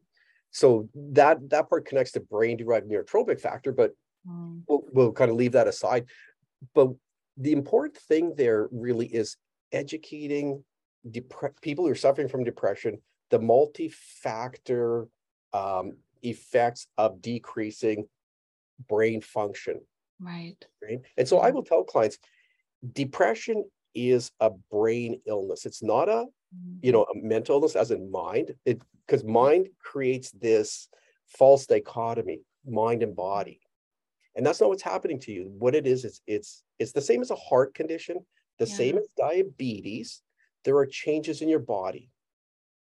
[0.50, 3.92] so that that part connects to brain derived neurotrophic factor, but
[4.28, 4.62] mm.
[4.68, 6.06] we'll, we'll kind of leave that aside.
[6.74, 6.88] But
[7.37, 9.37] the important thing there really is
[9.72, 10.64] educating
[11.09, 15.06] depre- people who are suffering from depression the multi-factor
[15.52, 18.06] um, effects of decreasing
[18.88, 19.80] brain function.
[20.20, 20.56] Right.
[20.82, 21.00] Right.
[21.16, 22.18] And so I will tell clients
[22.92, 23.64] depression
[23.94, 25.66] is a brain illness.
[25.66, 26.26] It's not a,
[26.82, 28.54] you know, a mental illness as in mind.
[28.64, 30.88] It because mind creates this
[31.26, 33.60] false dichotomy, mind and body.
[34.36, 35.52] And that's not what's happening to you.
[35.58, 38.24] What it is, it's it's it's the same as a heart condition,
[38.58, 38.76] the yeah.
[38.76, 40.22] same as diabetes.
[40.64, 42.10] There are changes in your body,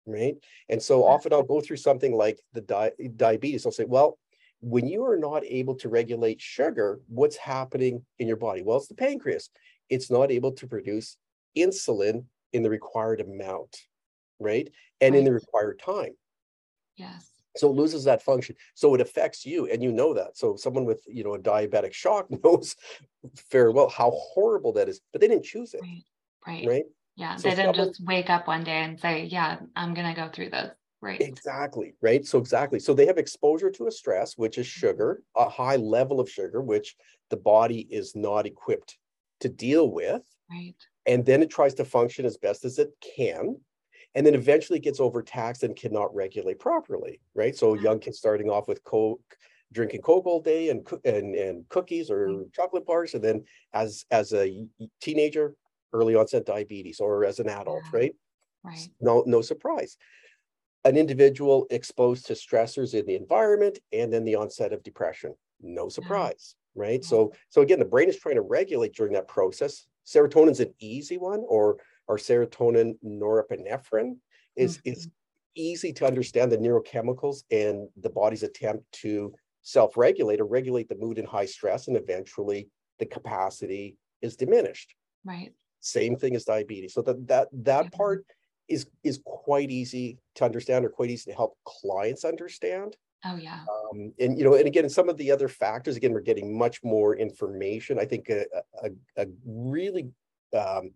[0.06, 0.36] right?
[0.70, 3.66] And so often I'll go through something like the di- diabetes.
[3.66, 4.18] I'll say, well,
[4.62, 8.62] when you are not able to regulate sugar, what's happening in your body?
[8.62, 9.50] Well, it's the pancreas.
[9.89, 11.18] It's not able to produce
[11.58, 13.78] insulin in the required amount,
[14.39, 14.70] right?
[15.02, 15.20] And right.
[15.20, 16.13] in the required time.
[16.96, 17.30] Yes.
[17.58, 18.56] So it loses that function.
[18.74, 20.38] So it affects you, and you know that.
[20.38, 22.76] So someone with you know a diabetic shock knows
[23.52, 25.82] very well how horrible that is, but they didn't choose it.
[25.82, 26.04] Right.
[26.48, 26.68] Right.
[26.68, 26.84] right?
[27.15, 27.36] Yeah.
[27.36, 30.30] So they didn't someone, just wake up one day and say, Yeah, I'm gonna go
[30.30, 30.71] through this.
[31.02, 31.19] Right.
[31.19, 31.95] Exactly.
[32.02, 32.26] Right.
[32.26, 32.80] So exactly.
[32.80, 34.88] So they have exposure to a stress, which is mm-hmm.
[34.88, 36.95] sugar, a high level of sugar, which
[37.30, 38.97] the body is not equipped
[39.41, 40.21] to deal with.
[40.49, 40.76] Right.
[41.06, 43.58] And then it tries to function as best as it can.
[44.15, 47.19] And then eventually gets overtaxed and cannot regulate properly.
[47.36, 47.56] Right.
[47.56, 49.19] So young kids starting off with Coke,
[49.73, 52.54] drinking Coke all day and and, and cookies or right.
[52.54, 53.13] chocolate bars.
[53.13, 54.65] And then as as a
[55.02, 55.56] teenager,
[55.93, 57.99] early onset diabetes, or as an adult, yeah.
[57.99, 58.15] right?
[58.63, 58.89] Right.
[59.01, 59.97] No, no surprise
[60.86, 65.89] an individual exposed to stressors in the environment and then the onset of depression no
[65.89, 70.60] surprise right so so again the brain is trying to regulate during that process serotonin's
[70.60, 71.77] an easy one or
[72.08, 74.15] or serotonin norepinephrine
[74.56, 74.91] is mm-hmm.
[74.91, 75.10] is
[75.56, 81.17] easy to understand the neurochemicals and the body's attempt to self-regulate or regulate the mood
[81.17, 82.67] in high stress and eventually
[82.99, 85.53] the capacity is diminished right
[85.84, 87.98] same thing as diabetes so that that that mm-hmm.
[87.98, 88.26] part
[88.69, 92.96] is is quite easy to understand or quite easy to help clients understand.
[93.26, 93.60] Oh yeah.
[93.91, 95.96] Um, and you know, and again, some of the other factors.
[95.96, 98.00] Again, we're getting much more information.
[98.00, 98.46] I think a,
[98.84, 100.10] a, a really
[100.58, 100.91] um,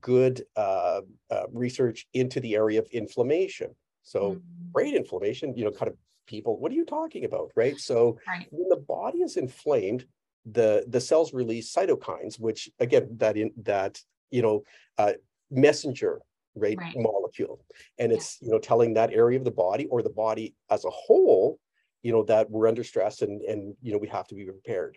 [0.00, 1.00] good uh,
[1.30, 3.74] uh, research into the area of inflammation.
[4.02, 4.70] So mm-hmm.
[4.72, 6.58] brain inflammation, you know, kind of people.
[6.58, 7.78] What are you talking about, right?
[7.78, 8.46] So right.
[8.50, 10.06] when the body is inflamed,
[10.50, 14.64] the the cells release cytokines, which again, that in that you know,
[14.98, 15.12] uh,
[15.50, 16.20] messenger
[16.54, 16.94] right, right.
[16.96, 17.64] molecule.
[17.98, 20.90] And it's you know telling that area of the body or the body as a
[20.90, 21.58] whole
[22.02, 24.96] you know that we're under stress and and you know we have to be prepared.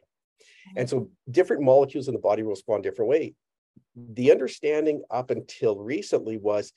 [0.75, 3.33] And so different molecules in the body will respond different way.
[3.95, 6.71] The understanding up until recently was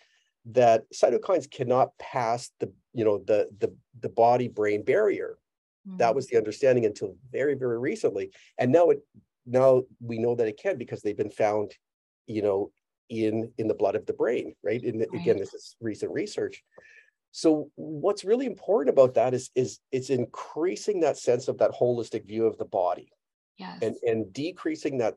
[0.46, 5.36] that cytokines cannot pass the you know the the, the body brain barrier
[5.86, 5.96] mm-hmm.
[5.98, 9.00] that was the understanding until very very recently and now it
[9.46, 11.72] now we know that it can because they've been found
[12.26, 12.70] you know
[13.08, 15.20] in in the blood of the brain right and right.
[15.20, 16.62] again this is recent research
[17.32, 22.26] so what's really important about that is is it's increasing that sense of that holistic
[22.26, 23.10] view of the body
[23.58, 23.78] yes.
[23.82, 25.14] and and decreasing that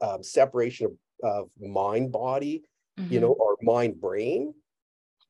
[0.00, 0.86] um, separation
[1.22, 2.62] of, of mind body
[2.98, 3.12] mm-hmm.
[3.12, 3.42] you know mm-hmm.
[3.42, 4.52] or mind brain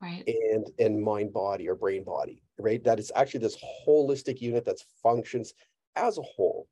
[0.01, 4.65] right and and mind body or brain body right that is actually this holistic unit
[4.65, 5.53] that functions
[5.95, 6.67] as a whole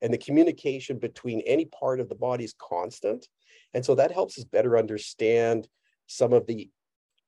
[0.00, 3.28] and the communication between any part of the body is constant
[3.74, 5.68] and so that helps us better understand
[6.06, 6.70] some of the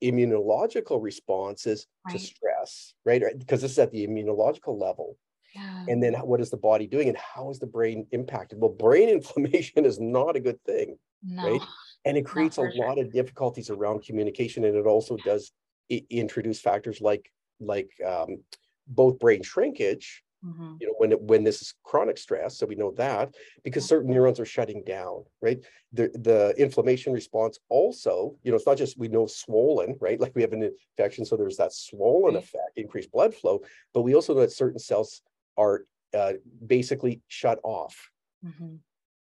[0.03, 2.12] immunological responses right.
[2.12, 3.23] to stress, right?
[3.38, 5.17] Because this is at the immunological level.
[5.55, 5.85] Yeah.
[5.88, 8.59] And then what is the body doing and how is the brain impacted?
[8.61, 11.61] Well, brain inflammation is not a good thing, no, right?
[12.05, 12.87] And it creates a sure.
[12.87, 14.64] lot of difficulties around communication.
[14.64, 15.53] And it also does
[15.88, 18.43] introduce factors like like um,
[18.87, 20.75] both brain shrinkage Mm-hmm.
[20.79, 24.12] You know, when it, when this is chronic stress, so we know that because certain
[24.12, 25.64] neurons are shutting down, right?
[25.93, 30.21] The the inflammation response also, you know, it's not just we know swollen, right?
[30.25, 32.43] Like we have an infection, so there's that swollen right.
[32.43, 33.62] effect, increased blood flow,
[33.95, 35.23] but we also know that certain cells
[35.57, 36.35] are uh,
[36.67, 38.11] basically shut off.
[38.45, 38.77] Mm-hmm.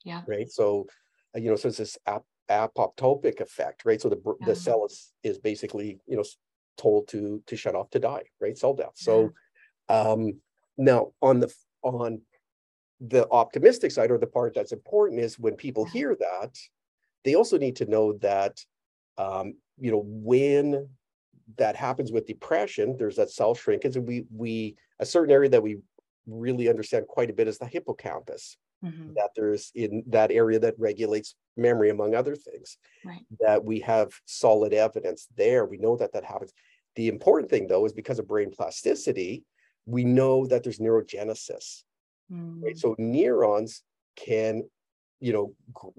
[0.04, 0.22] Yeah.
[0.26, 0.50] Right.
[0.50, 0.86] So,
[1.34, 4.00] uh, you know, so it's this ap- apoptotic effect, right?
[4.00, 4.46] So the yeah.
[4.46, 6.24] the cell is is basically, you know,
[6.78, 8.56] told to to shut off to die, right?
[8.56, 8.92] Cell death.
[8.94, 9.32] So.
[9.90, 10.40] Um,
[10.78, 12.20] now, on the on
[13.00, 16.56] the optimistic side, or the part that's important, is when people hear that,
[17.24, 18.64] they also need to know that
[19.18, 20.88] um, you know when
[21.56, 25.62] that happens with depression, there's that cell shrinkage, and we we a certain area that
[25.62, 25.78] we
[26.26, 28.56] really understand quite a bit is the hippocampus.
[28.84, 29.14] Mm-hmm.
[29.14, 32.78] That there's in that area that regulates memory, among other things.
[33.04, 33.26] Right.
[33.40, 35.64] That we have solid evidence there.
[35.64, 36.52] We know that that happens.
[36.98, 39.44] The important thing, though, is because of brain plasticity,
[39.86, 41.84] we know that there's neurogenesis.
[42.28, 42.60] Mm.
[42.60, 42.76] Right?
[42.76, 43.84] So neurons
[44.16, 44.68] can,
[45.20, 45.54] you know,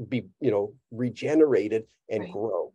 [0.10, 2.34] be, you know, regenerated and right.
[2.34, 2.74] grow.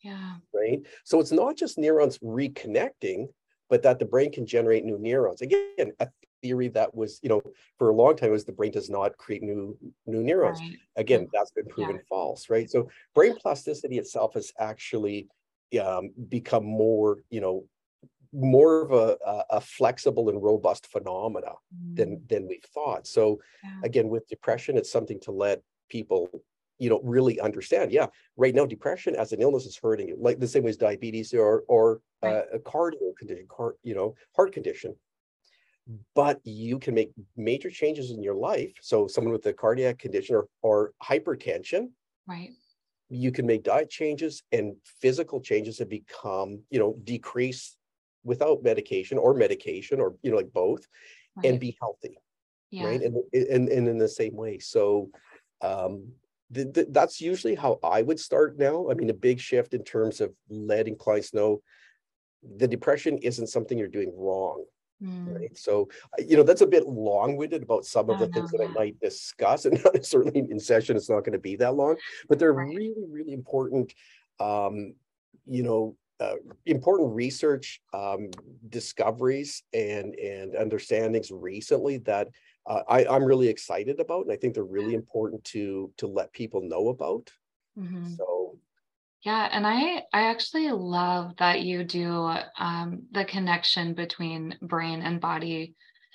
[0.00, 0.36] Yeah.
[0.54, 0.80] Right.
[1.04, 3.26] So it's not just neurons reconnecting,
[3.68, 5.42] but that the brain can generate new neurons.
[5.42, 6.08] Again, a
[6.40, 7.42] theory that was, you know,
[7.76, 10.60] for a long time was the brain does not create new new neurons.
[10.60, 10.78] Right.
[10.96, 12.02] Again, that's been proven yeah.
[12.08, 12.70] false, right?
[12.70, 15.28] So brain plasticity itself is actually
[15.78, 17.64] um, become more, you know,
[18.32, 21.96] more of a, a, flexible and robust phenomena mm.
[21.96, 23.06] than than we thought.
[23.06, 23.80] So yeah.
[23.84, 26.30] again, with depression, it's something to let people
[26.80, 28.06] you know really understand yeah
[28.36, 31.32] right now depression as an illness is hurting you like the same way as diabetes
[31.34, 32.36] or or right.
[32.36, 34.96] uh, a cardio condition car, you know heart condition
[36.14, 40.34] but you can make major changes in your life so someone with a cardiac condition
[40.34, 41.90] or, or hypertension
[42.26, 42.50] right
[43.10, 47.76] you can make diet changes and physical changes that become you know decrease
[48.24, 50.86] without medication or medication or you know like both
[51.36, 51.46] right.
[51.46, 52.18] and be healthy
[52.70, 52.84] yeah.
[52.86, 55.10] right and, and and in the same way so
[55.60, 56.06] um
[56.52, 59.82] the, the, that's usually how i would start now i mean a big shift in
[59.82, 61.60] terms of letting clients know
[62.56, 64.64] the depression isn't something you're doing wrong
[65.02, 65.34] Mm.
[65.34, 65.56] Right.
[65.56, 68.68] So, you know, that's a bit long winded about some of the things that I
[68.68, 69.64] might discuss.
[69.70, 71.96] And certainly in session, it's not going to be that long,
[72.28, 72.68] but they're right.
[72.68, 73.94] really, really important,
[74.40, 74.94] um,
[75.46, 76.34] you know, uh,
[76.66, 78.30] important research um,
[78.68, 82.28] discoveries and and understandings recently that
[82.66, 86.32] uh, I, I'm really excited about, and I think they're really important to to let
[86.34, 87.32] people know about.
[87.78, 88.10] Mm-hmm.
[88.16, 88.58] So,
[89.22, 95.20] yeah, and I I actually love that you do um, the connection between brain and
[95.20, 95.74] body,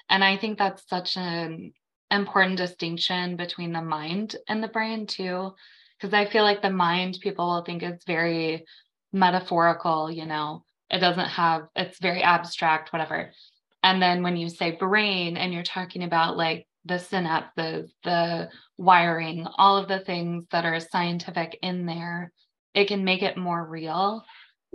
[0.09, 1.73] and I think that's such an
[2.11, 5.53] important distinction between the mind and the brain too,
[5.97, 8.65] because I feel like the mind people will think is very
[9.11, 13.31] metaphorical, you know, it doesn't have, it's very abstract, whatever.
[13.81, 19.47] And then when you say brain and you're talking about like the synapses, the wiring,
[19.57, 22.31] all of the things that are scientific in there,
[22.75, 24.23] it can make it more real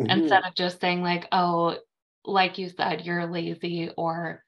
[0.01, 0.11] mm-hmm.
[0.11, 1.77] instead of just saying, like, oh,
[2.25, 3.91] like you said, you're lazy.
[3.97, 4.43] Or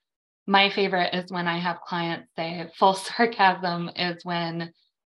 [0.46, 4.72] my favorite is when I have clients say, full sarcasm is when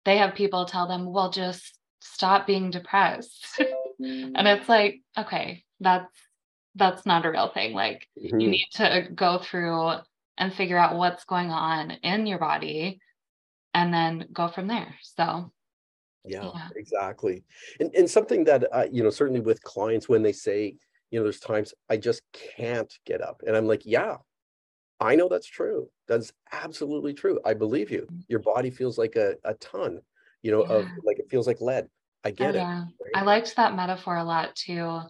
[0.04, 3.62] they have people tell them, well, just stop being depressed.
[3.98, 6.12] and it's like okay that's
[6.74, 8.40] that's not a real thing like mm-hmm.
[8.40, 9.92] you need to go through
[10.36, 12.98] and figure out what's going on in your body
[13.72, 15.52] and then go from there so
[16.24, 16.68] yeah, yeah.
[16.76, 17.44] exactly
[17.80, 20.74] and, and something that uh, you know certainly with clients when they say
[21.10, 24.16] you know there's times i just can't get up and i'm like yeah
[25.00, 28.20] i know that's true that's absolutely true i believe you mm-hmm.
[28.28, 30.00] your body feels like a, a ton
[30.42, 30.72] you know yeah.
[30.72, 31.88] of like it feels like lead
[32.24, 32.82] I get oh, yeah.
[32.82, 33.04] it.
[33.04, 33.22] Right?
[33.22, 35.00] I liked that metaphor a lot too,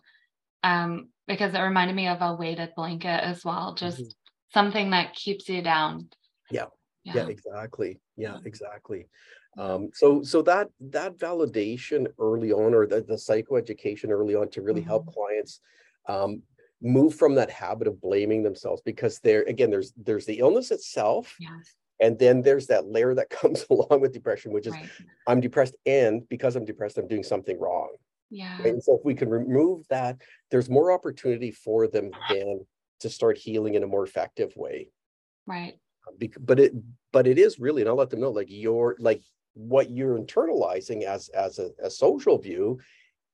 [0.62, 4.09] um, because it reminded me of a weighted blanket as well, just mm-hmm.
[4.53, 6.09] something that keeps you down.
[6.50, 6.66] Yeah.
[7.04, 7.16] Yeah.
[7.16, 8.00] Yeah, exactly.
[8.16, 9.06] Yeah, exactly.
[9.56, 14.62] Um, so so that that validation early on or the, the psychoeducation early on to
[14.62, 14.88] really mm-hmm.
[14.88, 15.60] help clients
[16.08, 16.42] um,
[16.82, 21.34] move from that habit of blaming themselves because there again there's there's the illness itself
[21.38, 24.88] yes and then there's that layer that comes along with depression which is right.
[25.26, 27.88] i'm depressed and because i'm depressed i'm doing something wrong
[28.30, 28.66] yeah right?
[28.74, 32.66] and so if we can remove that there's more opportunity for them then
[33.00, 34.88] to start healing in a more effective way
[35.46, 35.78] right
[36.40, 36.72] but it
[37.12, 39.22] but it is really and i'll let them know like your like
[39.54, 42.78] what you're internalizing as as a, a social view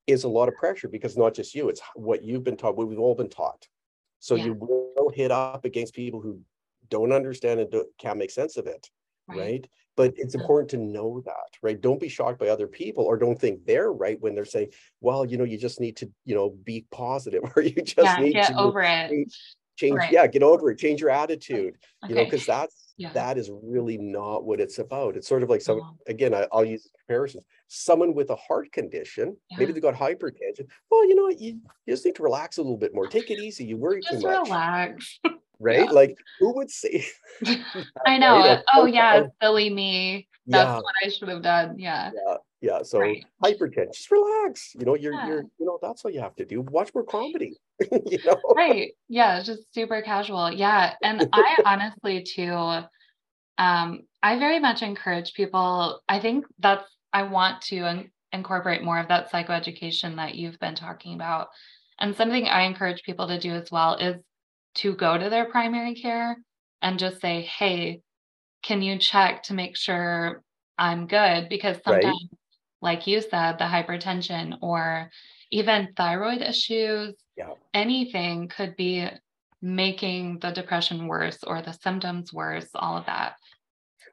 [0.06, 2.88] is a lot of pressure because not just you it's what you've been taught what
[2.88, 3.66] we've all been taught
[4.18, 4.46] so yeah.
[4.46, 6.40] you will hit up against people who
[6.88, 8.88] don't understand and can't make sense of it
[9.28, 9.38] right.
[9.38, 9.68] right.
[9.96, 13.38] but it's important to know that right don't be shocked by other people or don't
[13.38, 14.68] think they're right when they're saying
[15.00, 18.16] well you know you just need to you know be positive or you just yeah,
[18.16, 19.32] need get to over it
[19.80, 20.12] change right.
[20.12, 22.12] yeah get over it change your attitude okay.
[22.12, 23.12] you know because that's yeah.
[23.12, 26.64] that is really not what it's about it's sort of like some again I, will
[26.64, 29.58] use comparisons someone with a heart condition yeah.
[29.58, 32.62] maybe they got hypertension well you know what you, you, just need to relax a
[32.62, 35.20] little bit more take it easy you worry just too much Just relax
[35.60, 35.84] right?
[35.84, 35.90] Yeah.
[35.90, 37.04] Like who would say
[38.06, 38.38] I know.
[38.38, 38.62] Right?
[38.74, 39.30] Oh, oh yeah, oh.
[39.40, 40.26] silly me.
[40.46, 41.78] That's what I should have done.
[41.78, 42.10] Yeah.
[42.14, 42.36] Yeah.
[42.60, 42.82] Yeah.
[42.82, 43.24] So right.
[43.44, 44.74] hypertension, just relax.
[44.74, 46.62] You know, you're you're you know, that's all you have to do.
[46.62, 47.56] Watch more comedy.
[48.06, 48.40] you know?
[48.54, 48.92] Right.
[49.08, 50.52] Yeah, just super casual.
[50.52, 50.94] Yeah.
[51.02, 52.82] And I honestly too,
[53.58, 56.00] um, I very much encourage people.
[56.08, 60.74] I think that's I want to in- incorporate more of that psychoeducation that you've been
[60.74, 61.48] talking about.
[61.98, 64.16] And something I encourage people to do as well is
[64.76, 66.36] to go to their primary care
[66.80, 68.00] and just say, hey,
[68.62, 70.42] can you check to make sure
[70.78, 71.48] I'm good?
[71.48, 72.38] Because sometimes, right.
[72.80, 75.10] like you said, the hypertension or
[75.50, 77.50] even thyroid issues, yeah.
[77.74, 79.08] anything could be
[79.62, 83.34] making the depression worse or the symptoms worse, all of that.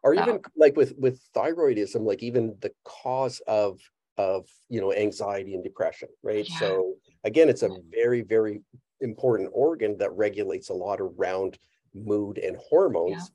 [0.03, 0.21] Or so.
[0.21, 3.79] even like with with thyroidism, like even the cause of
[4.17, 6.47] of you know anxiety and depression, right?
[6.47, 6.59] Yeah.
[6.59, 8.61] So again, it's a very very
[9.01, 11.57] important organ that regulates a lot around
[11.93, 13.31] mood and hormones.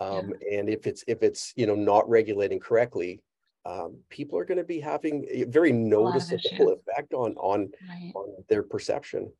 [0.00, 0.06] Yeah.
[0.06, 0.32] Um.
[0.50, 3.22] And if it's if it's you know not regulating correctly,
[3.66, 8.12] um, people are going to be having a very noticeable a effect on on right.
[8.14, 9.32] on their perception.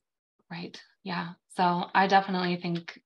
[0.51, 0.81] Right.
[1.05, 1.31] Yeah.
[1.57, 3.01] So I definitely think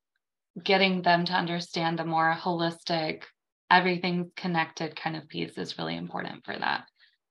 [0.62, 3.22] getting them to understand the more holistic,
[3.70, 6.84] everything's connected kind of piece is really important for that.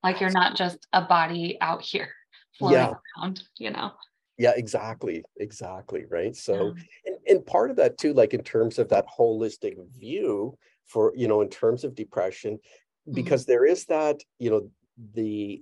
[0.03, 2.09] Like you're not just a body out here
[2.57, 2.93] floating yeah.
[3.17, 3.91] around, you know
[4.37, 6.83] yeah exactly exactly right so yeah.
[7.07, 10.57] and, and part of that too like in terms of that holistic view
[10.89, 12.59] for you know in terms of depression.
[13.11, 13.51] Because mm-hmm.
[13.51, 14.69] there is that you know
[15.13, 15.61] the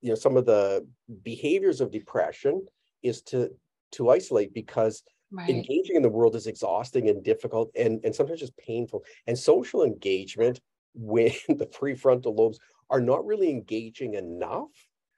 [0.00, 0.86] you know some of the
[1.22, 2.66] behaviors of depression
[3.02, 3.50] is to
[3.92, 5.48] to isolate because right.
[5.48, 9.82] engaging in the world is exhausting and difficult and and sometimes just painful and social
[9.84, 10.60] engagement
[10.94, 12.58] when the prefrontal lobes
[12.90, 14.70] are not really engaging enough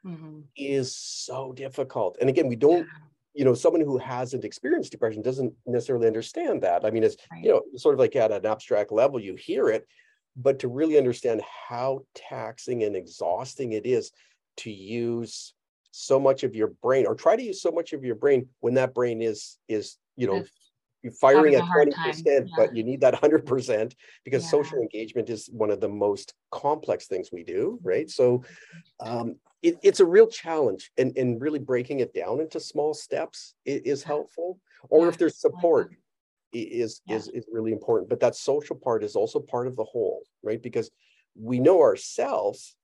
[0.05, 0.41] mm-hmm.
[0.57, 2.17] is so difficult.
[2.21, 2.87] And again, we don't,
[3.35, 6.85] you know, someone who hasn't experienced depression doesn't necessarily understand that.
[6.85, 7.45] I mean, it's, right.
[7.45, 9.87] you know, sort of like at an abstract level, you hear it,
[10.37, 14.13] but to really understand how taxing and exhausting it is
[14.59, 15.55] to use
[15.93, 18.75] so much of your brain or try to use so much of your brain when
[18.75, 20.45] that brain is is you know
[21.03, 21.93] you're firing at 20%,
[22.27, 22.41] yeah.
[22.57, 24.51] but you need that 100% because yeah.
[24.51, 28.11] social engagement is one of the most complex things we do, right?
[28.11, 28.45] So
[29.01, 33.55] um, it, it's a real challenge and, and really breaking it down into small steps
[33.65, 34.59] is, helpful.
[34.89, 35.09] Or yeah.
[35.09, 35.93] if there's support
[36.53, 38.09] is, is, is really important.
[38.09, 40.63] But that social part is also part of the whole, right?
[40.63, 40.91] Because
[41.35, 42.77] we know ourselves,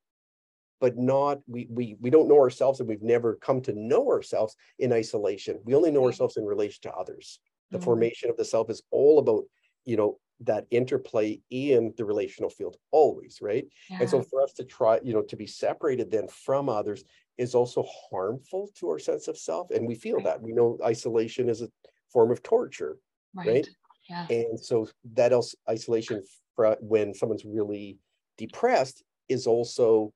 [0.81, 4.55] but not we we we don't know ourselves and we've never come to know ourselves
[4.79, 5.59] in isolation.
[5.65, 7.85] We only know ourselves in relation to others the mm-hmm.
[7.85, 9.45] formation of the self is all about
[9.85, 13.99] you know that interplay in the relational field always right yeah.
[14.01, 17.05] and so for us to try you know to be separated then from others
[17.39, 21.49] is also harmful to our sense of self and we feel that we know isolation
[21.49, 21.69] is a
[22.13, 22.99] form of torture
[23.37, 23.69] right, right?
[24.09, 24.27] Yeah.
[24.31, 26.23] and so that else isolation
[26.55, 27.99] for when someone's really
[28.39, 30.13] depressed is also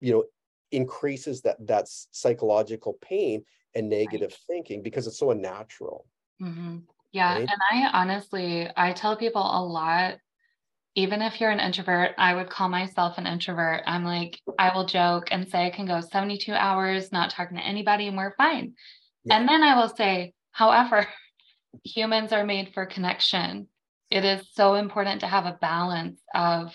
[0.00, 0.24] you know
[0.70, 4.38] increases that that's psychological pain and negative right.
[4.46, 6.06] thinking because it's so unnatural
[6.40, 6.78] Mm-hmm.
[7.12, 7.34] Yeah.
[7.34, 7.40] Right?
[7.40, 10.16] And I honestly, I tell people a lot,
[10.94, 13.82] even if you're an introvert, I would call myself an introvert.
[13.86, 17.62] I'm like, I will joke and say I can go 72 hours not talking to
[17.64, 18.74] anybody and we're fine.
[19.24, 19.38] Yeah.
[19.38, 21.06] And then I will say, however,
[21.84, 23.68] humans are made for connection.
[24.10, 26.74] It is so important to have a balance of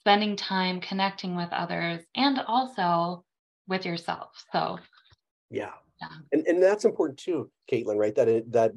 [0.00, 3.24] spending time connecting with others and also
[3.68, 4.44] with yourself.
[4.52, 4.78] So,
[5.50, 5.72] yeah.
[6.00, 6.08] yeah.
[6.32, 8.14] And, and that's important too, Caitlin, right?
[8.14, 8.72] That, it, that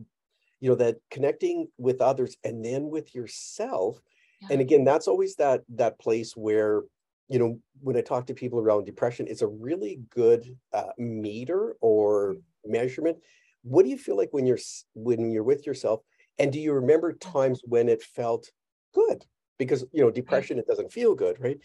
[0.59, 4.01] you know that connecting with others and then with yourself
[4.41, 4.47] yeah.
[4.51, 6.81] and again that's always that that place where
[7.27, 11.75] you know when i talk to people around depression it's a really good uh, meter
[11.81, 13.17] or measurement
[13.65, 14.59] what do you feel like when you're
[14.93, 16.01] when you're with yourself
[16.39, 18.49] and do you remember times when it felt
[18.93, 19.25] good
[19.57, 21.59] because you know depression it doesn't feel good right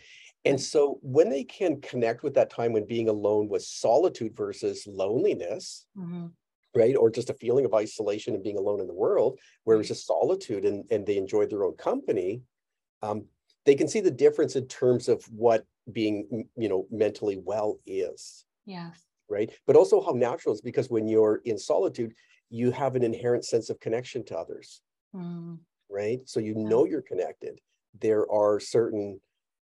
[0.45, 4.87] and so when they can connect with that time when being alone was solitude versus
[4.87, 6.27] loneliness mm-hmm
[6.75, 6.97] right?
[6.97, 9.89] Or just a feeling of isolation and being alone in the world, where it was
[9.89, 12.43] just solitude and, and they enjoyed their own company.
[13.03, 13.27] Um,
[13.67, 18.45] they can see the difference in terms of what being, you know, mentally well is.
[18.67, 19.01] Yes.
[19.31, 19.51] Right.
[19.67, 22.13] But also how natural it's because when you're in solitude,
[22.51, 24.83] you have an inherent sense of connection to others.
[25.15, 25.59] Mm.
[25.89, 26.21] Right.
[26.27, 27.61] So you know you're connected.
[28.01, 29.21] There are certain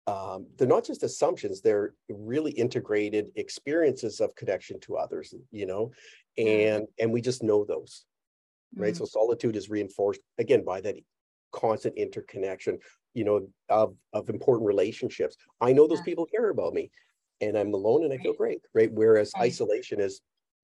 [0.06, 5.92] um, they're not just assumptions they're really integrated experiences of connection to others you know
[6.36, 8.04] and and we just know those
[8.76, 8.98] right mm-hmm.
[8.98, 10.96] so solitude is reinforced again by that
[11.52, 12.78] constant interconnection
[13.14, 16.04] you know of of important relationships i know those yeah.
[16.04, 16.90] people care about me
[17.40, 19.44] and i'm alone and i feel great right whereas right.
[19.44, 20.20] isolation is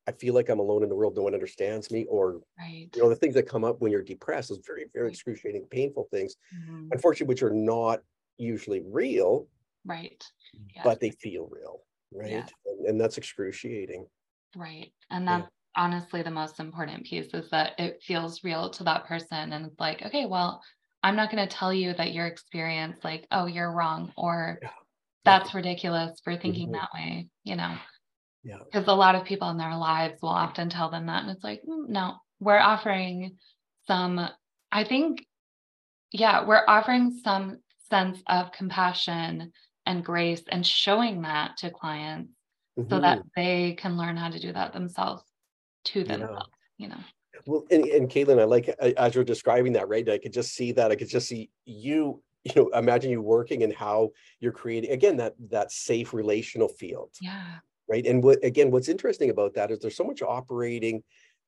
[0.06, 2.88] i feel like i'm alone in the world no one understands me or right.
[2.94, 6.06] you know the things that come up when you're depressed is very very excruciating painful
[6.10, 6.88] things mm-hmm.
[6.92, 8.00] unfortunately which are not
[8.38, 9.46] usually real
[9.84, 10.24] right
[10.74, 10.84] yes.
[10.84, 11.80] but they feel real
[12.12, 12.46] right yeah.
[12.66, 14.06] and, and, that's excruciating
[14.56, 15.42] right and that's
[15.76, 15.82] yeah.
[15.82, 19.78] honestly the most important piece is that it feels real to that person and it's
[19.78, 20.62] like okay well
[21.02, 24.70] i'm not going to tell you that your experience like oh you're wrong or yeah.
[25.24, 26.80] That's ridiculous for thinking mm-hmm.
[26.80, 27.74] that way you know
[28.42, 31.30] yeah because a lot of people in their lives will often tell them that and
[31.30, 33.36] it's like mm, no we're offering
[33.86, 34.28] some
[34.72, 35.24] i think
[36.12, 37.58] yeah we're offering some
[37.88, 39.52] sense of compassion
[39.86, 42.32] and grace and showing that to clients
[42.78, 42.88] mm-hmm.
[42.88, 43.28] so that mm-hmm.
[43.36, 45.22] they can learn how to do that themselves
[45.84, 46.48] to themselves,
[46.78, 46.86] yeah.
[46.86, 47.00] you know.
[47.46, 50.08] Well, and, and Caitlin, I like as you're describing that, right?
[50.08, 50.90] I could just see that.
[50.90, 54.10] I could just see you, you know, imagine you working and how
[54.40, 57.10] you're creating again that that safe relational field.
[57.20, 57.58] Yeah.
[57.88, 58.06] Right.
[58.06, 61.02] And what again, what's interesting about that is there's so much operating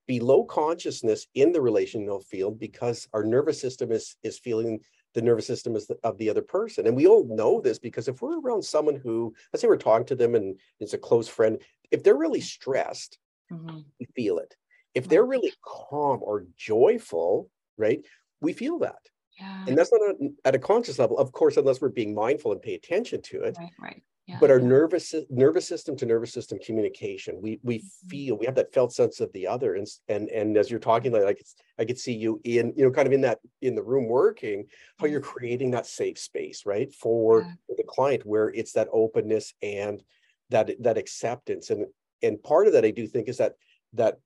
[0.07, 4.81] below consciousness in the relational field because our nervous system is is feeling
[5.15, 8.09] the nervous system is the, of the other person and we all know this because
[8.09, 11.29] if we're around someone who let's say we're talking to them and it's a close
[11.29, 11.59] friend
[11.91, 13.19] if they're really stressed
[13.53, 13.79] mm-hmm.
[14.01, 14.57] we feel it
[14.95, 18.05] if they're really calm or joyful right
[18.41, 18.99] we feel that
[19.39, 19.65] yeah.
[19.67, 22.63] and that's not a, at a conscious level of course unless we're being mindful and
[22.63, 24.03] pay attention to it right, right
[24.41, 28.09] but our nervous nervous system to nervous system communication we we mm-hmm.
[28.09, 31.13] feel we have that felt sense of the other and and and as you're talking
[31.13, 31.47] like I could,
[31.79, 34.67] I could see you in you know kind of in that in the room working
[34.99, 37.75] how you're creating that safe space right for yeah.
[37.77, 40.03] the client where it's that openness and
[40.51, 41.87] that that acceptance and
[42.23, 43.55] and part of that I do think is that
[43.95, 44.19] that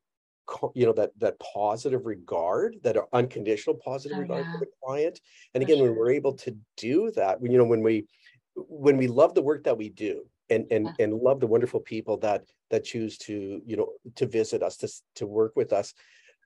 [0.74, 4.52] you know that that positive regard that unconditional positive oh, regard yeah.
[4.52, 5.20] for the client
[5.54, 5.88] and again sure.
[5.88, 8.06] when we're able to do that when you know when we
[8.56, 12.16] when we love the work that we do and and and love the wonderful people
[12.16, 15.94] that that choose to you know to visit us to to work with us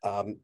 [0.03, 0.36] um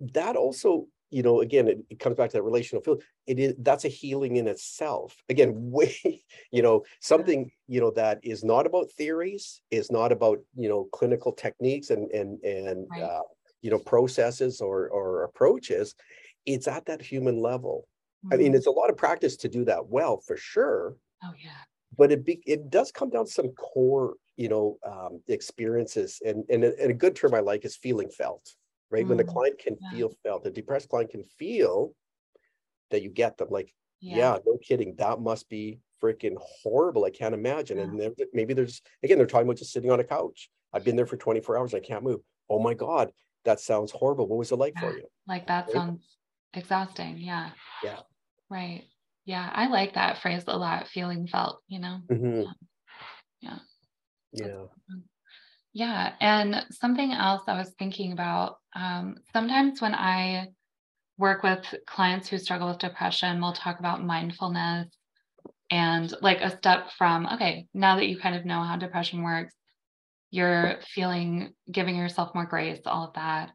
[0.00, 3.54] that also you know again it, it comes back to that relational field it is
[3.58, 8.66] that's a healing in itself again way you know something you know that is not
[8.66, 13.02] about theories is not about you know clinical techniques and and and right.
[13.02, 13.22] uh,
[13.62, 15.94] you know processes or or approaches
[16.46, 17.86] it's at that human level
[18.24, 18.34] mm-hmm.
[18.34, 18.56] i mean mm-hmm.
[18.56, 21.50] it's a lot of practice to do that well for sure Oh yeah.
[21.96, 26.44] But it be, it does come down to some core, you know, um, experiences, and
[26.50, 28.52] and a, and a good term I like is feeling felt,
[28.90, 29.04] right?
[29.04, 29.90] Mm, when the mm, client can yeah.
[29.90, 31.94] feel felt, the depressed client can feel
[32.90, 33.48] that you get them.
[33.50, 37.04] Like, yeah, yeah no kidding, that must be freaking horrible.
[37.04, 37.78] I can't imagine.
[37.78, 37.84] Yeah.
[37.84, 40.50] And maybe there's again, they're talking about just sitting on a couch.
[40.72, 41.74] I've been there for 24 hours.
[41.74, 42.20] I can't move.
[42.50, 43.10] Oh my God,
[43.44, 44.26] that sounds horrible.
[44.26, 45.06] What was it like for you?
[45.26, 45.74] Like that right?
[45.74, 46.16] sounds
[46.52, 47.18] exhausting.
[47.18, 47.50] Yeah.
[47.82, 48.00] Yeah.
[48.50, 48.84] Right.
[49.24, 52.00] Yeah, I like that phrase a lot, feeling felt, you know?
[52.10, 52.50] Mm-hmm.
[53.40, 53.58] Yeah.
[54.32, 54.64] Yeah.
[55.72, 56.12] Yeah.
[56.20, 60.48] And something else I was thinking about um, sometimes when I
[61.16, 64.88] work with clients who struggle with depression, we'll talk about mindfulness
[65.70, 69.54] and like a step from, okay, now that you kind of know how depression works,
[70.30, 73.52] you're feeling, giving yourself more grace, all of that.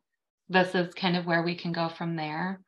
[0.47, 2.61] This is kind of where we can go from there.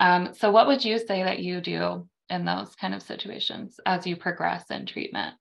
[0.00, 4.06] Um, so, what would you say that you do in those kind of situations as
[4.06, 5.34] you progress in treatment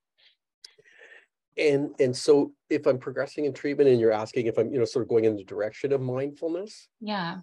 [1.57, 4.85] and and so if i'm progressing in treatment and you're asking if i'm you know
[4.85, 7.37] sort of going in the direction of mindfulness yeah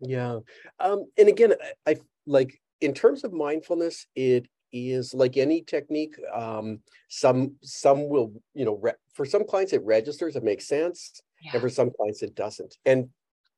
[0.00, 0.38] yeah
[0.80, 1.54] um and again
[1.86, 1.96] i, I
[2.26, 8.64] like in terms of mindfulness it is like any technique um some some will you
[8.64, 11.52] know re- for some clients it registers it makes sense yeah.
[11.54, 13.08] and for some clients it doesn't and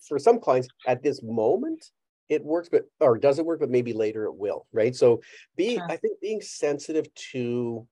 [0.07, 1.85] for some clients at this moment
[2.31, 4.95] it works, but or doesn't work, but maybe later it will, right?
[4.95, 5.21] So
[5.57, 5.91] being, sure.
[5.91, 7.87] I think being sensitive to,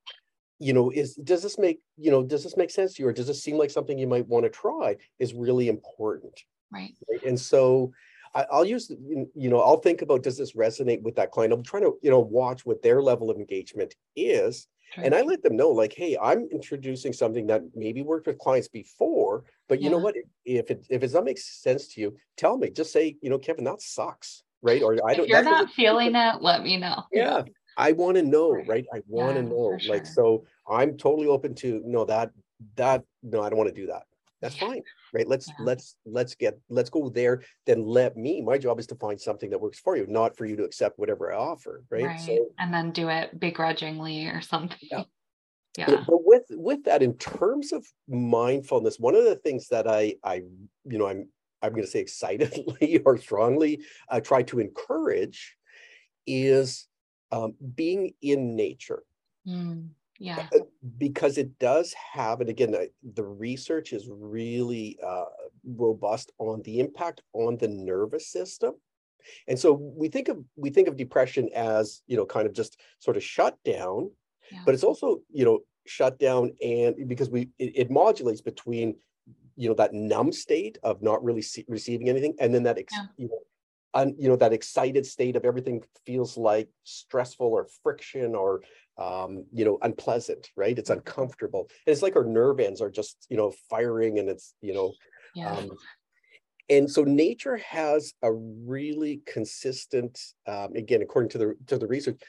[0.59, 3.13] you know, is does this make, you know, does this make sense to you, or
[3.13, 6.39] does this seem like something you might want to try is really important.
[6.71, 6.95] Right.
[7.11, 7.23] right?
[7.25, 7.93] And so
[8.35, 11.53] I, will use, you know, I'll think about does this resonate with that client?
[11.53, 14.69] I'm trying to, you know, watch what their level of engagement is.
[14.97, 18.69] And I let them know, like, hey, I'm introducing something that maybe worked with clients
[18.69, 19.91] before, but you yeah.
[19.91, 20.15] know what?
[20.45, 22.71] If it if it doesn't make sense to you, tell me.
[22.71, 24.83] Just say, you know, Kevin, that sucks, right?
[24.83, 25.27] Or I don't.
[25.27, 27.05] If you're not feeling it, let me know.
[27.13, 27.43] Yeah,
[27.79, 28.69] I want to know, right?
[28.69, 28.87] right?
[28.93, 29.95] I want to yeah, know, sure.
[29.95, 32.31] like, so I'm totally open to no that
[32.77, 34.03] that no, I don't want to do that.
[34.43, 34.69] That's yeah.
[34.69, 35.55] fine right let's yeah.
[35.61, 39.51] let's let's get let's go there then let me my job is to find something
[39.51, 42.21] that works for you not for you to accept whatever i offer right, right.
[42.21, 45.03] so and then do it begrudgingly or something yeah
[45.79, 50.15] yeah but with with that in terms of mindfulness one of the things that i
[50.25, 50.37] i
[50.85, 51.29] you know i'm
[51.63, 55.57] i'm going to say excitedly or strongly uh, try to encourage
[56.27, 56.88] is
[57.31, 59.03] um, being in nature
[59.47, 60.59] mm yeah uh,
[60.99, 62.75] because it does have and again
[63.15, 65.25] the research is really uh,
[65.65, 68.75] robust on the impact on the nervous system
[69.47, 72.81] and so we think of we think of depression as you know kind of just
[72.99, 74.11] sort of shut down
[74.51, 74.61] yeah.
[74.65, 78.95] but it's also you know shut down and because we it, it, modulates between
[79.57, 82.93] you know that numb state of not really see, receiving anything and then that ex,
[82.95, 83.07] yeah.
[83.17, 83.39] you know
[83.99, 88.63] un, you know that excited state of everything feels like stressful or friction or
[88.99, 90.77] um, you know, unpleasant, right?
[90.77, 91.71] It's uncomfortable.
[91.87, 94.93] And it's like our nerve ends are just, you know, firing and it's, you know,
[95.37, 95.53] yeah.
[95.53, 95.71] um,
[96.69, 102.21] and so nature has a really consistent, um, again, according to the to the research,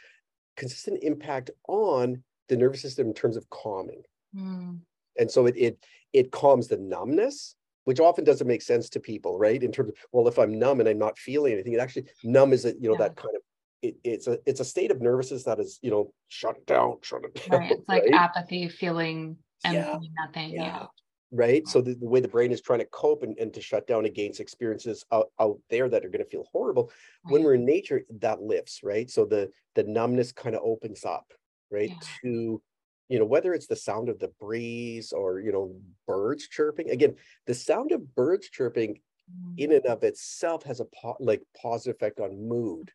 [0.55, 4.03] consistent impact on the nervous system in terms of calming.
[4.35, 4.79] Mm.
[5.17, 7.55] And so it it it calms the numbness,
[7.89, 9.63] which often doesn't make sense to people, right?
[9.63, 12.53] In terms of, well, if I'm numb and I'm not feeling anything, it actually numb
[12.53, 13.07] is a, you know, yeah.
[13.07, 13.41] that kind of
[13.81, 17.23] it, it's a it's a state of nervousness that is you know shut down shut
[17.23, 17.71] it down right.
[17.71, 18.13] it's like right?
[18.13, 20.23] apathy feeling empty yeah.
[20.23, 20.61] nothing yeah.
[20.61, 20.85] yeah.
[21.31, 21.67] right?
[21.67, 24.05] So the, the, way the brain is trying to cope and, and to shut down
[24.05, 26.91] against experiences out, out there that are going to feel horrible.
[27.25, 27.33] Right.
[27.33, 29.09] When we're in nature, that lifts, right?
[29.09, 31.33] So the the numbness kind of opens up,
[31.71, 31.91] right?
[32.21, 32.61] To
[33.09, 35.75] you know whether it's the sound of the breeze or you know
[36.07, 37.15] birds chirping again
[37.47, 39.53] the sound of birds chirping mm.
[39.57, 42.91] in and of itself has a po- like positive effect on mood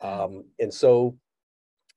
[0.00, 1.16] um and so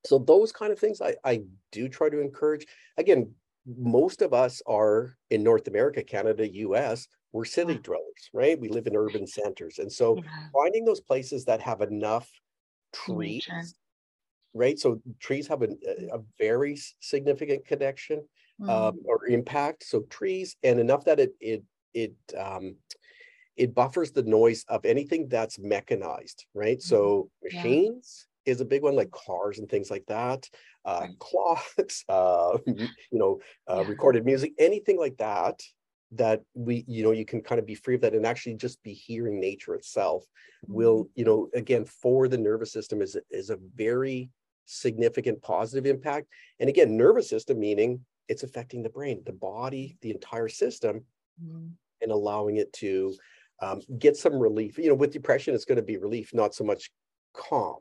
[0.05, 2.66] so those kind of things I, I do try to encourage.
[2.97, 3.34] Again
[3.66, 8.59] most of us are in north america canada us we're city dwellers right?
[8.59, 10.24] We live in urban centers and so yeah.
[10.53, 12.30] finding those places that have enough
[12.91, 13.47] trees
[14.54, 14.78] right?
[14.80, 15.70] So trees have a,
[16.12, 18.24] a very significant connection
[18.62, 18.70] mm.
[18.70, 19.84] um, or impact.
[19.86, 22.76] So trees and enough that it it it um,
[23.56, 26.78] it buffers the noise of anything that's mechanized, right?
[26.78, 26.84] Mm.
[26.84, 28.51] So machines yeah.
[28.51, 30.49] is a big one, like cars and things like that.
[30.86, 31.20] Uh, right.
[31.20, 33.39] Clocks, uh, you know,
[33.70, 33.88] uh, yeah.
[33.88, 35.62] recorded music, anything like that
[36.16, 38.82] that we you know you can kind of be free of that and actually just
[38.84, 40.24] be hearing nature itself
[40.68, 41.12] will mm-hmm.
[41.16, 44.30] you know again for the nervous system is is a very
[44.66, 46.28] significant positive impact.
[46.59, 51.03] And again, nervous system meaning it's affecting the brain, the body, the entire system,
[51.43, 51.70] mm.
[52.01, 53.14] and allowing it to
[53.61, 54.78] um, get some relief.
[54.78, 56.89] You know, with depression, it's going to be relief, not so much
[57.34, 57.78] calm.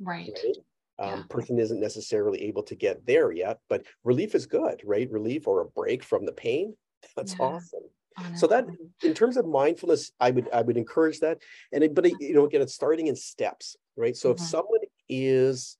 [0.00, 0.30] Right.
[0.44, 0.56] right?
[0.98, 1.22] Um, yeah.
[1.28, 5.10] Person isn't necessarily able to get there yet, but relief is good, right?
[5.10, 6.74] Relief or a break from the pain.
[7.16, 7.44] That's yeah.
[7.44, 7.80] awesome.
[8.18, 8.38] Honestly.
[8.38, 8.66] So that,
[9.02, 11.38] in terms of mindfulness, I would I would encourage that.
[11.72, 14.16] And it, but you know, again, it's starting in steps, right?
[14.16, 14.42] So mm-hmm.
[14.42, 15.76] if someone is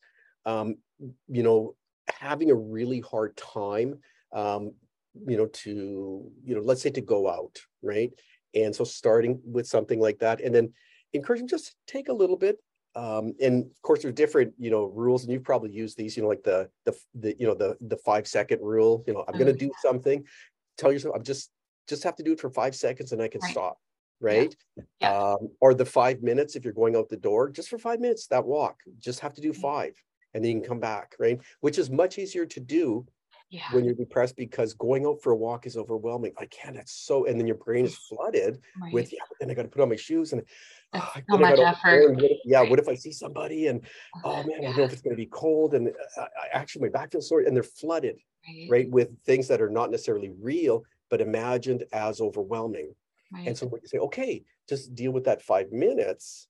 [0.47, 0.77] um,
[1.29, 1.75] you know,
[2.09, 3.99] having a really hard time,
[4.33, 4.73] um,
[5.27, 8.13] you know, to, you know, let's say to go out, right?
[8.55, 10.73] And so starting with something like that, and then
[11.13, 12.59] encouraging just take a little bit.
[12.95, 16.23] Um, and of course, there's different, you know, rules, and you've probably used these, you
[16.23, 19.05] know, like the the the you know the the five second rule.
[19.07, 20.25] You know, I'm going to do something.
[20.79, 21.51] Tell yourself, I'm just
[21.89, 23.53] just have to do it for five seconds, and I can right.
[23.53, 23.79] stop
[24.19, 24.57] right?
[24.77, 24.83] Yeah.
[25.01, 25.13] yeah.
[25.13, 28.27] Um, or the five minutes if you're going out the door, just for five minutes,
[28.29, 29.93] that walk, just have to do five
[30.35, 31.41] and then you can come back, right?
[31.61, 33.07] Which is much easier to do
[33.51, 33.63] yeah.
[33.73, 36.33] when you're depressed because going out for a walk is overwhelming.
[36.39, 38.93] I can't, it's so, and then your brain is flooded right.
[38.93, 40.43] with, yeah, but then I got to put on my shoes and
[40.95, 42.15] oh, so much effort.
[42.15, 43.87] What if, yeah, what if I see somebody and
[44.25, 44.57] oh man, yeah.
[44.57, 47.13] I don't know if it's going to be cold and uh, I, actually my back
[47.13, 48.17] feels sore and they're flooded,
[48.49, 48.67] right.
[48.71, 48.91] right.
[48.91, 52.95] with things that are not necessarily real, but imagined as overwhelming.
[53.45, 56.49] And so when you say, okay, just deal with that five minutes,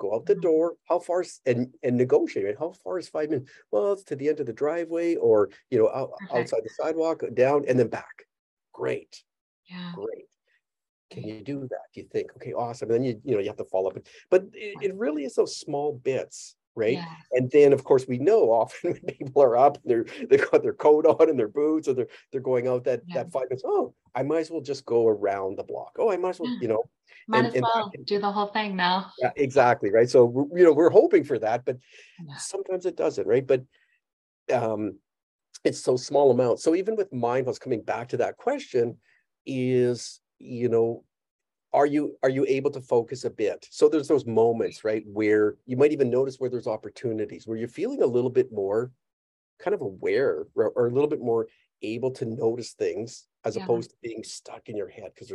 [0.00, 2.58] go out the door how far and and negotiate right?
[2.58, 5.78] how far is five minutes well it's to the end of the driveway or you
[5.78, 8.24] know out, outside the sidewalk down and then back.
[8.72, 9.22] Great.
[9.68, 9.92] Yeah.
[9.94, 10.26] Great.
[11.10, 12.30] Can you do that do you think?
[12.36, 12.90] Okay awesome.
[12.90, 13.98] And then you you know you have to follow up.
[14.30, 17.14] But it, it really is those small bits right yeah.
[17.32, 20.72] and then of course we know often when people are up they're they've got their
[20.72, 23.16] coat on and their boots or they're they're going out that yeah.
[23.16, 26.16] that five minutes oh i might as well just go around the block oh i
[26.16, 26.82] might as well you know
[27.28, 29.12] might and, as well do the whole thing now.
[29.18, 29.90] Yeah, exactly.
[29.90, 30.10] Right.
[30.10, 31.76] So, you know, we're hoping for that, but
[32.26, 32.36] yeah.
[32.36, 33.26] sometimes it doesn't.
[33.26, 33.46] Right.
[33.46, 33.64] But
[34.52, 34.98] um,
[35.64, 36.62] it's so small amounts.
[36.62, 38.98] So even with mindfulness, coming back to that question,
[39.46, 41.04] is you know,
[41.72, 43.66] are you are you able to focus a bit?
[43.70, 47.68] So there's those moments, right, where you might even notice where there's opportunities, where you're
[47.68, 48.90] feeling a little bit more
[49.58, 51.46] kind of aware or, or a little bit more
[51.82, 53.62] able to notice things as yeah.
[53.62, 55.32] opposed to being stuck in your head because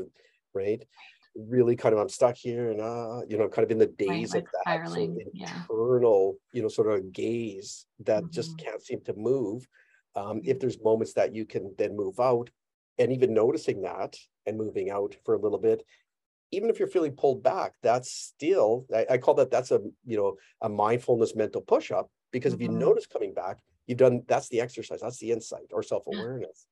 [0.53, 0.85] right
[1.35, 4.33] really kind of I'm stuck here and uh, you know, kind of in the days
[4.33, 6.57] right, like of that spiraling, internal, yeah.
[6.57, 8.31] you know, sort of gaze that mm-hmm.
[8.31, 9.67] just can't seem to move.
[10.15, 12.49] Um, if there's moments that you can then move out
[12.97, 14.15] and even noticing that
[14.45, 15.83] and moving out for a little bit,
[16.51, 20.17] even if you're feeling pulled back, that's still I, I call that that's a you
[20.17, 22.61] know a mindfulness mental push-up because mm-hmm.
[22.61, 22.79] if you mm-hmm.
[22.79, 26.67] notice coming back, you've done that's the exercise, that's the insight or self-awareness.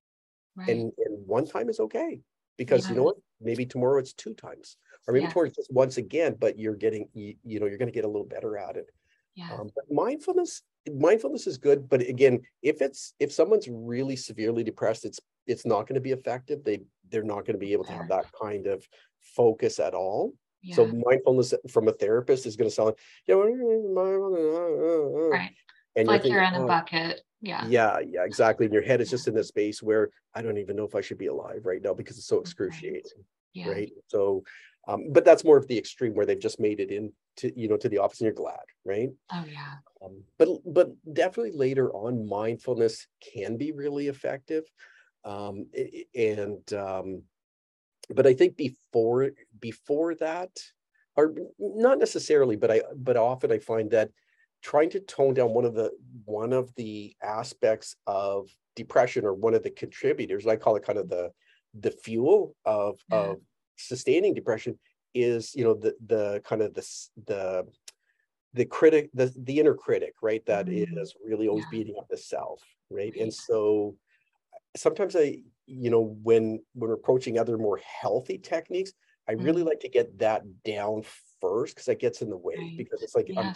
[0.56, 0.70] Right.
[0.70, 2.20] And and one time is okay
[2.58, 2.90] because yeah.
[2.92, 5.30] you know what maybe tomorrow it's two times or maybe yeah.
[5.30, 8.06] tomorrow it's just once again but you're getting you, you know you're going to get
[8.06, 8.90] a little better at it
[9.36, 9.52] yeah.
[9.52, 10.62] Um, but mindfulness
[10.94, 15.88] mindfulness is good but again if it's if someone's really severely depressed it's it's not
[15.88, 16.80] going to be effective they
[17.14, 18.86] they're not going to be able to have that kind of
[19.22, 20.34] focus at all.
[20.61, 20.76] Yeah.
[20.78, 25.51] so mindfulness from a therapist is going to sound like yeah right.
[25.97, 27.22] And like you're, thinking, in a oh, bucket.
[27.41, 27.68] Yeah.
[27.68, 28.66] Yeah yeah exactly.
[28.66, 31.01] And your head is just in this space where i don't even know if i
[31.01, 33.70] should be alive right now because it's so excruciating yeah.
[33.70, 33.91] right?
[34.07, 34.43] So
[34.86, 37.78] um, but that's more of the extreme where they've just made it into you know
[37.78, 39.09] to the office and you're glad right?
[39.32, 39.76] Oh yeah.
[40.03, 44.64] Um, but but definitely later on mindfulness can be really effective
[45.26, 45.66] um,
[46.16, 47.24] and um,
[48.10, 50.52] but i think before before that
[51.16, 54.10] or not necessarily but i but often i find that
[54.62, 55.92] trying to tone down one of the
[56.26, 61.00] one of the aspects of depression or one of the contributors i call it kind
[61.00, 61.32] of the
[61.80, 63.18] the fuel of yeah.
[63.18, 63.38] of
[63.78, 64.78] sustaining depression
[65.14, 66.88] is you know the the kind of the
[67.28, 67.66] the
[68.54, 70.98] the critic the the inner critic right That mm-hmm.
[70.98, 71.80] is really always yeah.
[71.80, 73.14] beating up the self right?
[73.14, 73.96] right and so
[74.76, 78.92] sometimes i you know when when we're approaching other more healthy techniques
[79.28, 79.46] i mm-hmm.
[79.46, 81.04] really like to get that down
[81.42, 82.78] first because that gets in the way right.
[82.78, 83.54] because it's like yeah.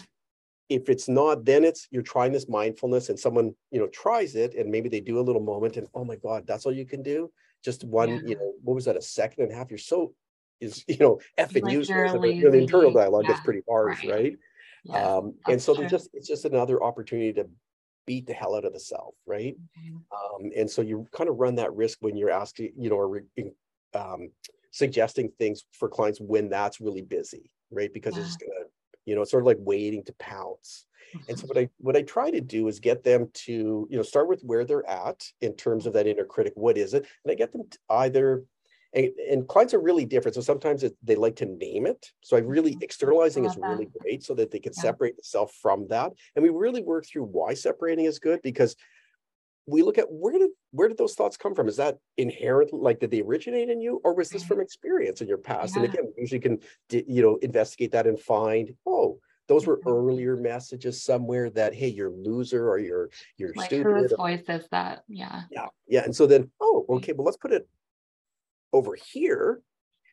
[0.69, 4.55] if it's not then it's you're trying this mindfulness and someone you know tries it
[4.55, 7.01] and maybe they do a little moment and oh my god that's all you can
[7.01, 7.31] do
[7.63, 8.19] just one yeah.
[8.25, 10.13] you know what was that a second and a half you're so
[10.59, 13.31] is you know effing like useless you know, the internal dialogue yeah.
[13.31, 14.37] gets pretty harsh right,
[14.87, 15.03] right?
[15.03, 17.47] um, and so just it's just another opportunity to
[18.07, 19.55] beat the hell out of the self, right?
[19.79, 19.97] Mm-hmm.
[20.45, 23.21] Um, and so you kind of run that risk when you're asking, you know, or
[23.93, 24.31] um,
[24.71, 27.93] suggesting things for clients when that's really busy, right?
[27.93, 28.23] Because yeah.
[28.23, 28.65] it's gonna,
[29.05, 30.87] you know, it's sort of like waiting to pounce.
[31.15, 31.29] Mm-hmm.
[31.29, 31.47] And so mm-hmm.
[31.49, 34.41] what I what I try to do is get them to, you know, start with
[34.41, 36.53] where they're at in terms of that inner critic.
[36.55, 37.05] What is it?
[37.23, 38.43] And I get them to either
[38.93, 40.35] and, and, clients are really different.
[40.35, 42.11] So sometimes it, they like to name it.
[42.21, 42.83] So I really mm-hmm.
[42.83, 44.81] externalizing is really great so that they can yeah.
[44.81, 46.13] separate the self from that.
[46.35, 48.75] And we really work through why separating is good because
[49.65, 51.67] we look at where did where did those thoughts come from?
[51.67, 55.27] Is that inherent, like did they originate in you, or was this from experience in
[55.27, 55.75] your past?
[55.75, 55.83] Yeah.
[55.83, 56.59] And again, usually can
[56.89, 62.11] you know investigate that and find oh those were earlier messages somewhere that hey you're
[62.11, 64.01] loser or you're you're like stupid.
[64.01, 65.03] Whose voice is that?
[65.07, 65.41] Yeah.
[65.51, 65.67] Yeah.
[65.87, 66.03] Yeah.
[66.05, 67.67] And so then oh okay, well let's put it
[68.73, 69.61] over here.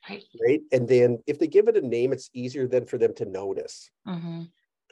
[0.09, 0.25] Right.
[0.47, 0.61] right.
[0.71, 3.91] And then if they give it a name, it's easier then for them to notice.
[4.07, 4.43] Mm-hmm.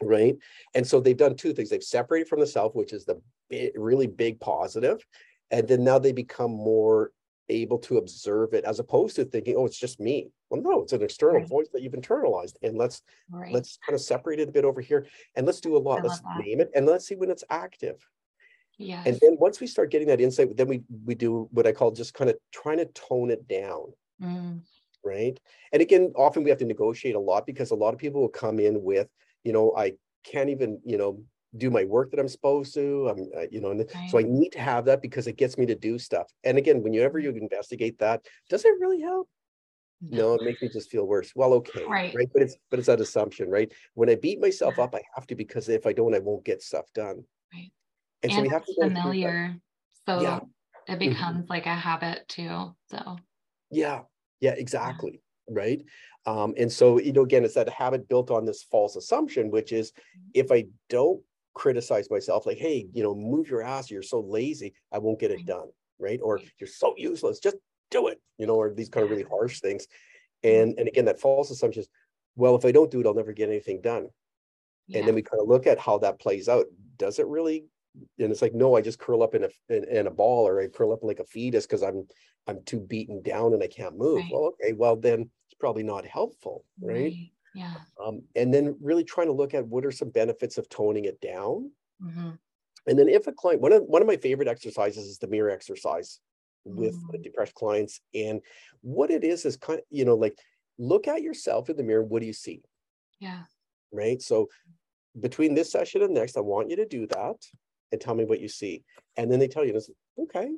[0.01, 0.37] Right.
[0.75, 1.69] And so they've done two things.
[1.71, 5.05] They've separated from the self, which is the big, really big positive,
[5.51, 7.13] And then now they become more
[7.49, 10.31] able to observe it as opposed to thinking, oh, it's just me.
[10.49, 11.49] Well, no, it's an external right.
[11.49, 12.55] voice that you've internalized.
[12.63, 13.53] And let's right.
[13.53, 15.07] let's kind of separate it a bit over here
[15.37, 16.03] and let's do a lot.
[16.03, 16.39] let's that.
[16.45, 18.07] name it and let's see when it's active.
[18.83, 19.03] Yeah.
[19.07, 21.91] And then once we start getting that insight, then we we do what I call
[21.91, 23.93] just kind of trying to tone it down.
[24.23, 24.61] Mm.
[25.05, 25.39] Right.
[25.73, 28.29] And again, often we have to negotiate a lot because a lot of people will
[28.29, 29.09] come in with,
[29.43, 31.23] you know, I can't even, you know,
[31.57, 33.09] do my work that I'm supposed to.
[33.09, 34.11] I'm, uh, you know, right.
[34.11, 36.29] so I need to have that because it gets me to do stuff.
[36.45, 39.29] And again, whenever you investigate that, does it really help?
[40.05, 41.33] No, it makes me just feel worse.
[41.37, 42.13] Well, okay, right.
[42.13, 42.29] right?
[42.33, 43.73] But it's but it's that assumption, right?
[43.95, 46.61] When I beat myself up, I have to because if I don't, I won't get
[46.61, 47.25] stuff done.
[48.23, 49.57] And, and so we have to familiar
[50.07, 50.37] so yeah.
[50.37, 50.43] it
[50.93, 50.99] mm-hmm.
[50.99, 51.53] becomes mm-hmm.
[51.53, 53.17] like a habit too so
[53.71, 54.03] yeah
[54.41, 55.55] yeah exactly yeah.
[55.55, 55.85] right
[56.25, 59.73] um, and so you know again it's that habit built on this false assumption which
[59.73, 60.31] is mm-hmm.
[60.35, 61.21] if i don't
[61.55, 65.31] criticize myself like hey you know move your ass you're so lazy i won't get
[65.31, 65.69] it done
[65.99, 67.57] right or you're so useless just
[67.91, 69.87] do it you know or these kind of really harsh things
[70.43, 71.89] and and again that false assumption is
[72.37, 74.09] well if i don't do it i'll never get anything done
[74.89, 74.99] yeah.
[74.99, 76.65] and then we kind of look at how that plays out
[76.97, 77.67] does it really
[78.19, 80.61] and it's like no i just curl up in a in, in a ball or
[80.61, 82.07] i curl up like a fetus because i'm
[82.47, 84.19] i'm too beaten down and i can't move.
[84.19, 84.31] Right.
[84.33, 87.31] well okay well then it's probably not helpful right, right.
[87.55, 87.75] yeah.
[88.05, 91.21] Um, and then really trying to look at what are some benefits of toning it
[91.21, 91.71] down.
[92.03, 92.31] Mm-hmm.
[92.89, 95.51] and then if a client one of one of my favorite exercises is the mirror
[95.51, 96.19] exercise
[96.65, 97.23] with mm-hmm.
[97.23, 98.01] depressed clients.
[98.15, 98.41] And
[98.81, 100.37] what it is is kind of you know like
[100.79, 102.03] look at yourself in the mirror.
[102.03, 102.63] What do you see?
[103.21, 103.43] Yeah.
[103.93, 104.21] Right?
[104.21, 104.49] So
[105.21, 107.37] between this session and next i want you to do that
[107.93, 108.83] and tell me what you see.
[109.17, 109.79] And then they tell you,
[110.19, 110.51] okay,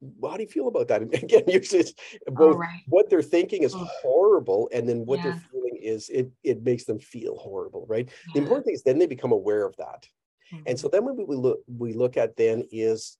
[0.00, 1.02] well, how do you feel about that?
[1.02, 1.94] And again, usually it's
[2.26, 2.82] both right.
[2.86, 5.24] what they're thinking is horrible, and then what yeah.
[5.24, 8.08] they're feeling is it it makes them feel horrible, right?
[8.08, 8.32] Yeah.
[8.34, 10.06] The important thing is then they become aware of that.
[10.52, 10.62] Mm-hmm.
[10.66, 13.18] And so then what we look we look at then is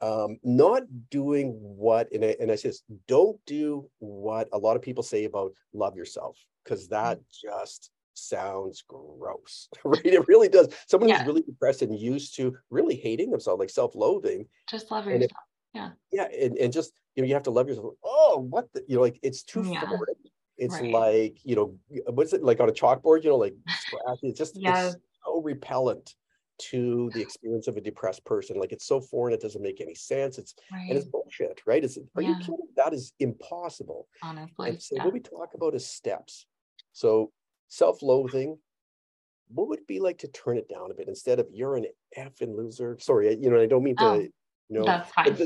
[0.00, 4.82] um, not doing what and I, and I says don't do what a lot of
[4.82, 7.60] people say about love yourself because that mm-hmm.
[7.60, 7.90] just
[8.20, 10.04] sounds gross, right?
[10.04, 10.68] It really does.
[10.86, 11.18] Someone yeah.
[11.18, 14.46] who's really depressed and used to really hating themselves, like self-loathing.
[14.68, 15.22] Just love yourself.
[15.22, 15.32] It,
[15.74, 15.90] yeah.
[16.12, 16.28] Yeah.
[16.40, 17.94] And, and just, you know, you have to love yourself.
[18.04, 19.80] Oh, what the, you know, like it's too yeah.
[19.80, 20.14] foreign.
[20.56, 20.92] It's right.
[20.92, 21.76] like, you know,
[22.12, 23.54] what's it like on a chalkboard, you know, like
[24.22, 26.14] it's just it's so repellent
[26.60, 28.58] to the experience of a depressed person.
[28.58, 30.36] Like it's so foreign, it doesn't make any sense.
[30.38, 30.88] It's right.
[30.88, 31.82] and it's bullshit, right?
[31.82, 32.28] Is are yeah.
[32.28, 32.56] you kidding?
[32.76, 34.06] That is impossible.
[34.22, 34.68] Honestly.
[34.68, 35.04] And so yeah.
[35.04, 36.46] what we talk about is steps.
[36.92, 37.32] So
[37.70, 38.58] self-loathing
[39.52, 41.86] what would it be like to turn it down a bit instead of you're an
[42.18, 44.30] effing loser sorry you know i don't mean to oh, you
[44.68, 44.84] know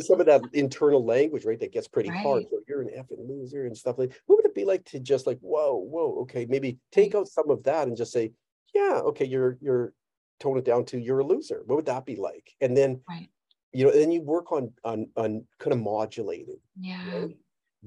[0.01, 2.23] some of that internal language right that gets pretty right.
[2.23, 4.99] hard so you're an effing loser and stuff like what would it be like to
[5.01, 8.33] just like whoa whoa okay maybe take out some of that and just say
[8.75, 9.93] yeah okay you're you're
[10.41, 13.29] tone it down to you're a loser what would that be like and then right.
[13.73, 17.27] you know then you work on on on kind of modulating yeah?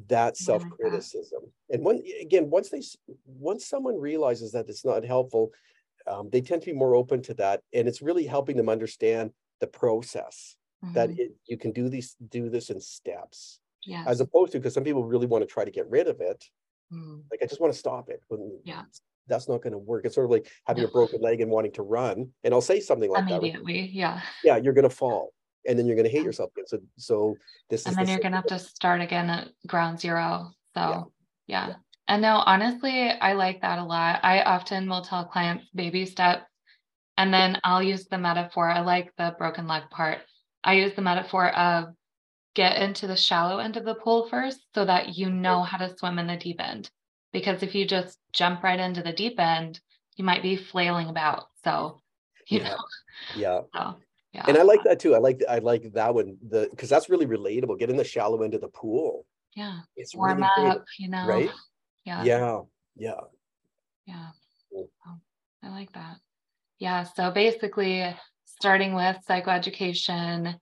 [0.07, 1.41] That self-criticism
[1.71, 2.81] and when again once they
[3.25, 5.51] once someone realizes that it's not helpful
[6.07, 9.31] um, they tend to be more open to that and it's really helping them understand
[9.59, 10.93] the process mm-hmm.
[10.93, 14.03] that it, you can do these do this in steps Yeah.
[14.05, 16.43] As opposed to because some people really want to try to get rid of it.
[16.91, 17.23] Mm.
[17.31, 18.21] Like I just want to stop it.
[18.27, 18.83] When Yeah.
[19.27, 20.05] That's not going to work.
[20.05, 20.89] It's sort of like having No.
[20.89, 22.31] a broken leg and wanting to run.
[22.43, 23.39] And I'll say something like that.
[23.39, 23.91] Immediately.
[23.93, 24.21] Yeah.
[24.43, 25.33] yeah, you're going to fall,
[25.67, 26.25] and then you're going to hate Yeah.
[26.25, 26.51] yourself.
[26.55, 26.65] again.
[26.67, 27.37] So, so
[27.69, 30.51] this And then the you're gonna have to start again at ground zero.
[30.73, 31.11] So
[31.47, 31.67] yeah.
[31.67, 31.75] Yeah.
[32.07, 34.21] And no, honestly, I like that a lot.
[34.23, 36.45] I often will tell clients baby steps,
[37.17, 38.69] and then I'll use the metaphor.
[38.69, 40.19] I like the broken leg part.
[40.63, 41.93] I use the metaphor of
[42.55, 45.95] get into the shallow end of the pool first so that you know how to
[45.97, 46.89] swim in the deep end.
[47.33, 49.79] Because if you just jump right into the deep end,
[50.15, 51.45] you might be flailing about.
[51.63, 52.01] So,
[52.47, 52.69] you Yeah.
[52.69, 52.77] know,
[53.35, 53.95] Yeah, so
[54.37, 54.45] yeah.
[54.47, 55.15] and I like that too.
[55.15, 56.37] I like I like that one.
[56.47, 57.79] The because that's really relatable.
[57.79, 59.25] Get in the shallow end of the pool.
[59.55, 59.79] yeah.
[59.95, 61.27] It's Warm really up, you know.
[61.27, 61.49] right?
[62.05, 62.23] Yeah.
[62.23, 62.61] Yeah,
[62.95, 63.19] yeah.
[64.05, 64.27] Yeah.
[64.71, 64.89] Cool.
[65.07, 65.17] Oh,
[65.63, 66.17] I like that.
[66.79, 67.03] Yeah.
[67.03, 68.15] So basically,
[68.45, 70.55] starting with psychoeducation,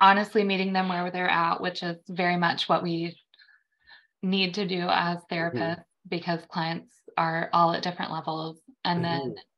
[0.00, 3.16] honestly meeting them where they're at, which is very much what we
[4.22, 5.34] need to do as mm-hmm.
[5.34, 8.60] therapists because clients are all at different levels.
[8.84, 9.49] And then mm-hmm.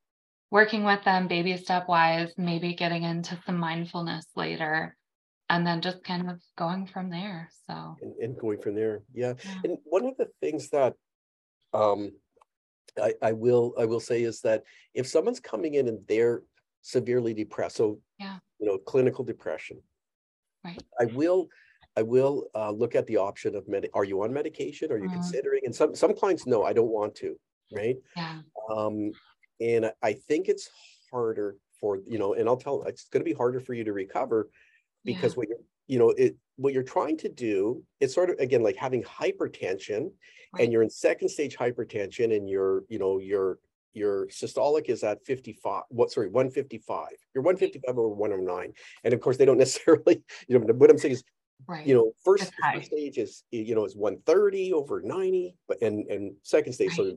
[0.53, 4.95] Working with them baby step wise, maybe getting into some mindfulness later,
[5.49, 7.49] and then just kind of going from there.
[7.67, 9.61] So, and, and going from there yeah Yeah.
[9.65, 10.95] and one of the things that
[11.73, 12.11] um
[13.01, 16.43] I, I will i will say is that if someone's coming in and they're
[16.83, 18.39] severely depressed so Yeah.
[18.59, 19.79] you know clinical depression
[20.65, 20.83] Right.
[21.01, 21.49] i will
[21.97, 25.09] i will uh, look at the option of med are you on medication are you
[25.09, 25.13] Mhm.
[25.19, 27.31] considering and some some clients no i don't want to
[27.81, 28.37] right yeah.
[28.77, 29.13] um
[29.63, 30.69] and I- think it's
[31.11, 33.93] harder for you know and i'll tell it's going to be harder for you to
[33.93, 34.49] recover
[35.05, 35.59] yeah, because what you're
[35.89, 40.11] you know it what you're trying to do is sort of again like having hypertension
[40.55, 40.65] Right.
[40.65, 43.59] and you're in second stage hypertension and your you know your
[43.95, 48.73] your systolic is at 55 what sorry 155 you're 155 over 109
[49.05, 51.25] and of course they don't necessarily you know what i'm saying is
[51.67, 51.87] right.
[51.87, 56.35] you know first, first stage is you know is 130 over 90 but and and
[56.43, 57.17] second stage so Right.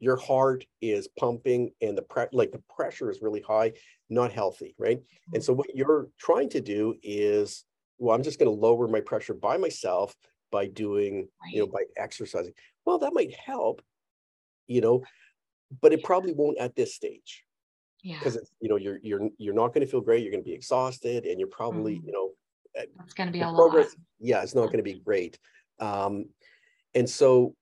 [0.00, 3.72] Your heart is pumping and the pre- like the pressure is really high
[4.10, 5.00] not healthy right
[5.34, 7.64] and so what you're trying to do is
[7.98, 10.14] well i'm just going to lower my pressure by myself
[10.52, 12.52] by doing you know by exercising
[12.84, 13.82] well that might help
[14.66, 15.02] you know
[15.80, 17.42] but it probably won't at this stage
[18.02, 18.18] yeah.
[18.18, 20.48] because it's you know you're you're you're not going to feel great you're going to
[20.48, 22.04] be exhausted and you're probably Mhm.
[22.06, 22.30] you know
[23.02, 23.56] It's going to be a lot.
[23.56, 25.38] progress yeah it's not going to be great
[25.80, 26.26] um
[26.94, 27.54] and so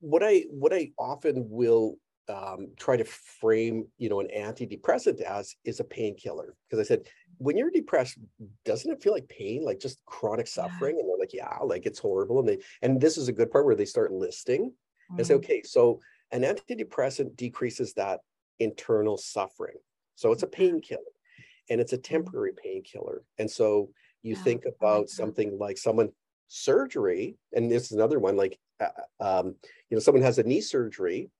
[0.00, 1.96] what i what i often will
[2.28, 6.56] um, try to frame you know an antidepressant as is a painkiller.
[6.68, 7.08] Because i said
[7.38, 8.18] when you're depressed
[8.64, 10.66] doesn't it feel like pain like just chronic Yeah.
[10.68, 10.98] suffering?
[11.00, 12.38] And they're like yeah like it's horrible.
[12.38, 14.72] And they and this is a good part where they start listing.
[15.18, 16.00] And say okay so
[16.32, 18.20] an antidepressant decreases that
[18.60, 19.76] internal suffering.
[20.14, 21.00] So it's a painkiller
[21.68, 23.22] and it's a temporary painkiller.
[23.38, 23.90] And so
[24.22, 26.10] you Yeah, think about something like someone
[26.48, 28.58] surgery and this is another one like
[29.20, 29.54] um,
[29.88, 31.30] you know someone has a knee surgery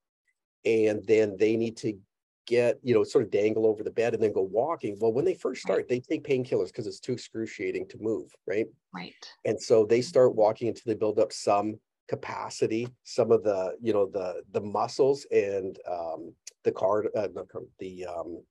[0.65, 1.99] and then they need to
[2.47, 5.25] get you know sort of dangle over the bed and then go walking well when
[5.25, 5.87] they first Right.
[5.87, 9.15] start they take painkillers because it's too excruciating to move right Right.
[9.45, 10.05] and so they Mm-hmm.
[10.09, 11.79] start walking until they build up some
[12.09, 16.35] capacity some of the you know the the muscles and um
[16.65, 17.47] the card uh, not
[17.79, 18.43] the um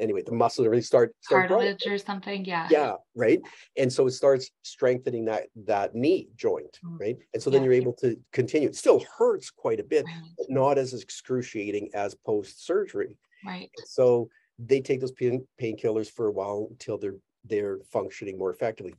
[0.00, 2.44] anyway the muscles really start start growing Cartilage or something.
[2.44, 2.66] Yeah.
[2.70, 3.40] yeah right
[3.76, 6.98] and so it starts strengthening that that knee joint Mm.
[7.00, 7.66] right and so then Yeah.
[7.66, 10.22] you're able to continue it still hurts quite a bit Right.
[10.38, 13.70] but not as excruciating as post surgery Right.
[13.84, 14.28] so
[14.58, 18.94] they take those pain painkillers for a while until they're they're functioning more effectively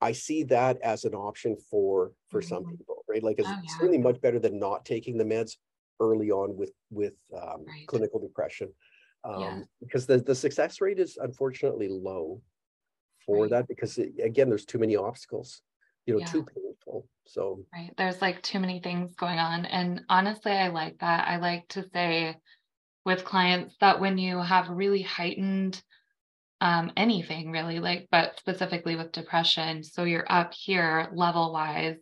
[0.00, 2.70] i see that as an option for for some Mhm.
[2.78, 3.74] people right like it's Oh, yeah.
[3.78, 5.56] certainly much better than not taking the meds
[5.98, 7.86] early on with with um, Right.
[7.86, 8.68] clinical depression
[9.26, 9.60] um, Yeah.
[9.80, 12.40] because the, the success rate is unfortunately low
[13.24, 13.50] for Right.
[13.50, 15.62] that because it- again there's too many obstacles
[16.06, 16.26] you know Yeah.
[16.32, 17.92] too painful so Right.
[17.96, 19.66] There's like too many things going on.
[19.66, 21.28] And honestly, I like that.
[21.28, 22.36] I like to say
[23.04, 25.82] with clients that when you have really heightened
[26.60, 31.98] um, anything really like, but specifically with depression, so you're up here level wise,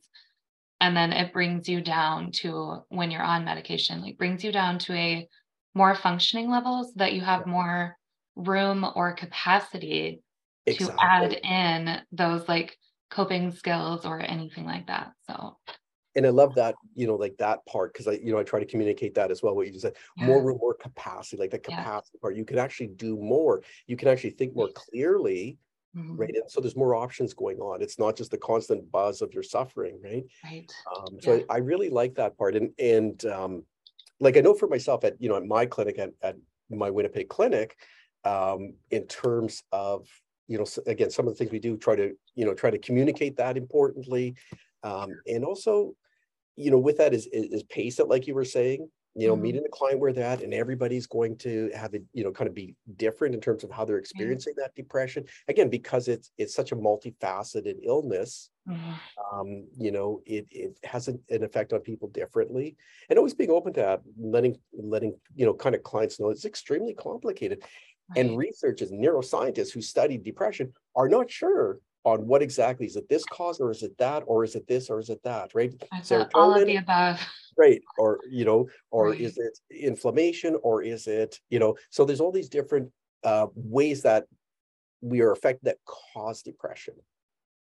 [0.80, 4.78] and then it brings you down to when you're on medication, like brings you down
[4.80, 5.28] to a
[5.74, 7.96] more functioning levels that you have more
[8.36, 10.22] room or capacity
[10.68, 12.76] to add in those like
[13.10, 15.12] coping skills or anything like that.
[15.26, 15.56] So
[16.16, 18.60] and i love that you know like that part because i you know i try
[18.60, 21.58] to communicate that as well what you just said more room more capacity like the
[21.58, 21.76] Yeah.
[21.76, 25.58] capacity part you can actually do more you can actually think more clearly
[25.96, 29.22] mhm, right and so there's more options going on it's not just the constant buzz
[29.22, 30.72] of your suffering right right.
[30.96, 31.42] um, so Yeah.
[31.48, 33.64] I, I really like that part and and um,
[34.24, 36.36] like i know for myself at you know at my clinic at, at
[36.70, 37.76] my winnipeg clinic
[38.24, 40.08] um, in terms of
[40.46, 42.78] you know, again, some of the things we do try to, you know, try to
[42.78, 44.34] communicate that importantly.
[44.82, 45.94] Um, and also,
[46.56, 49.42] you know, with that is, is pace it, like you were saying, you know, mm-hmm.
[49.42, 52.48] meeting the client where they're at and everybody's going to have it, you know, kind
[52.48, 54.62] of be different in terms of how they're experiencing mm-hmm.
[54.62, 55.24] that depression.
[55.48, 59.38] Again, because it's it's such a multifaceted illness, mm-hmm.
[59.38, 62.76] um, you know, it it has an, an, effect on people differently.
[63.08, 66.44] And always being open to that, letting letting, you know, kind of clients know it's
[66.44, 67.62] extremely complicated.
[68.10, 68.26] Right.
[68.26, 73.24] And researchers, neuroscientists who study depression are not sure on what exactly is it this
[73.24, 76.26] cause or is it that or is it this or is it that right so
[76.34, 77.18] all of the above
[77.56, 79.20] right or you know or right.
[79.20, 82.90] is it inflammation or is it you know so there's all these different
[83.24, 84.24] uh, ways that
[85.00, 86.94] we are affected that cause depression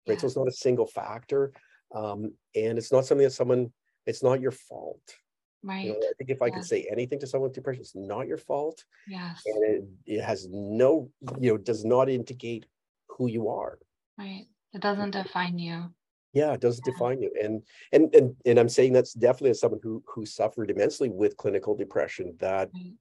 [0.09, 0.21] right yeah.
[0.21, 1.53] so it's not a single factor
[1.95, 3.73] um, and it's not something that someone
[4.07, 5.17] it's not your fault
[5.65, 5.85] Right.
[5.85, 8.27] You know, I think if I could say anything to someone with depression, it's not
[8.27, 8.85] your fault.
[9.07, 9.43] Yes.
[9.47, 11.09] And it, it has no,
[11.41, 12.67] you know, does not indicate
[13.09, 13.79] who you are.
[14.19, 14.47] Right.
[14.73, 15.85] It doesn't define you.
[16.33, 17.31] Yeah, it doesn't define you.
[17.43, 17.63] And
[17.93, 21.77] and and and I'm saying that's definitely as someone who who suffered immensely with clinical
[21.77, 22.95] depression that right.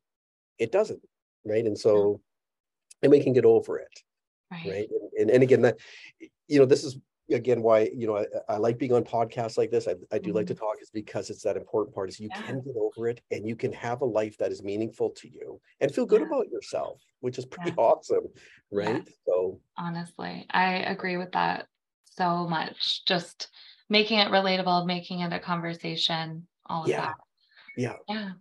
[0.59, 1.01] it doesn't.
[1.45, 1.65] Right.
[1.65, 2.19] And so
[3.01, 3.05] yeah.
[3.05, 3.99] and we can get over it.
[4.51, 4.65] Right.
[4.65, 4.89] right?
[4.89, 5.77] And, and and again that
[6.47, 6.97] you know this is
[7.33, 10.29] again why you know I, I, like being on podcasts like this i, I do
[10.29, 10.37] mm-hmm.
[10.37, 10.65] like to mm-hmm.
[10.65, 12.41] talk is because it's that important part is you yeah.
[12.41, 15.59] can get over it and you can have a life that is meaningful to you
[15.79, 16.27] and feel good yeah.
[16.27, 18.27] about yourself which is pretty awesome
[18.71, 21.67] right so honestly i agree with that
[22.17, 23.49] so much just
[23.89, 27.15] making it relatable making it a conversation all of that
[27.75, 28.31] yeah yeah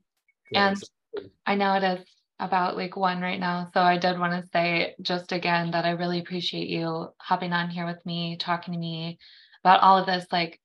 [0.55, 0.83] and
[1.47, 2.05] i know it is
[2.41, 3.71] about like one right now.
[3.73, 7.69] So I did want to say just again that I really appreciate you hopping on
[7.69, 9.19] here with me, talking to me
[9.63, 10.27] about all of this.
[10.33, 10.59] Like,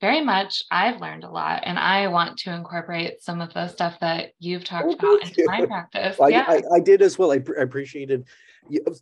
[0.00, 3.98] very much, I've learned a lot, and I want to incorporate some of the stuff
[4.00, 5.46] that you've talked oh, about into you.
[5.46, 6.18] my practice.
[6.20, 6.44] I, yeah.
[6.48, 7.32] I, I, did as well.
[7.32, 8.24] I, I appreciated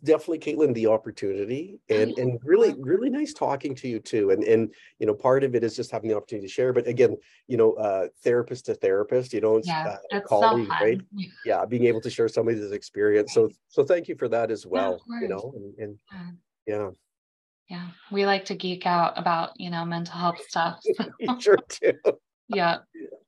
[0.03, 4.73] definitely Caitlin the opportunity and and really really nice talking to you too and and
[4.99, 7.15] you know part of it is just having the opportunity to share but again
[7.47, 11.01] you know uh therapist to therapist you know yeah, uh, colleague so right?
[11.45, 11.65] yeah.
[11.65, 13.33] Being able to share somebody's experience.
[13.33, 15.99] So so thank you for that as well yeah, you know and, and
[16.65, 16.89] yeah
[17.69, 21.39] yeah we like to geek out about you know mental health stuff so.
[21.39, 21.93] sure do
[22.47, 22.77] yeah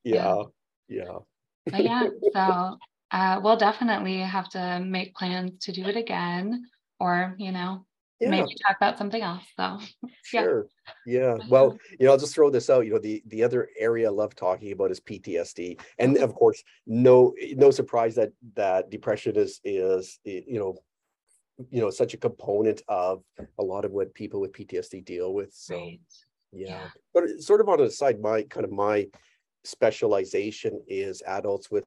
[0.04, 0.42] yeah.
[0.88, 1.18] Yeah,
[1.66, 2.78] but yeah so
[3.12, 6.64] uh, we'll definitely have to make plans to do it again
[6.98, 7.86] or you know
[8.20, 8.30] yeah.
[8.30, 9.78] maybe talk about something else so.
[10.24, 10.66] Sure
[11.06, 11.36] yeah.
[11.36, 14.08] yeah well you know i'll just throw this out you know the the other area
[14.08, 19.36] i love talking about is ptsd and of course no no surprise that that depression
[19.36, 20.76] is is you know
[21.70, 23.22] you know such a component of
[23.58, 26.00] a lot of what people with ptsd deal with so right.
[26.52, 26.68] yeah.
[26.68, 29.06] yeah but sort of on the side my kind of my
[29.64, 31.84] specialization is adults with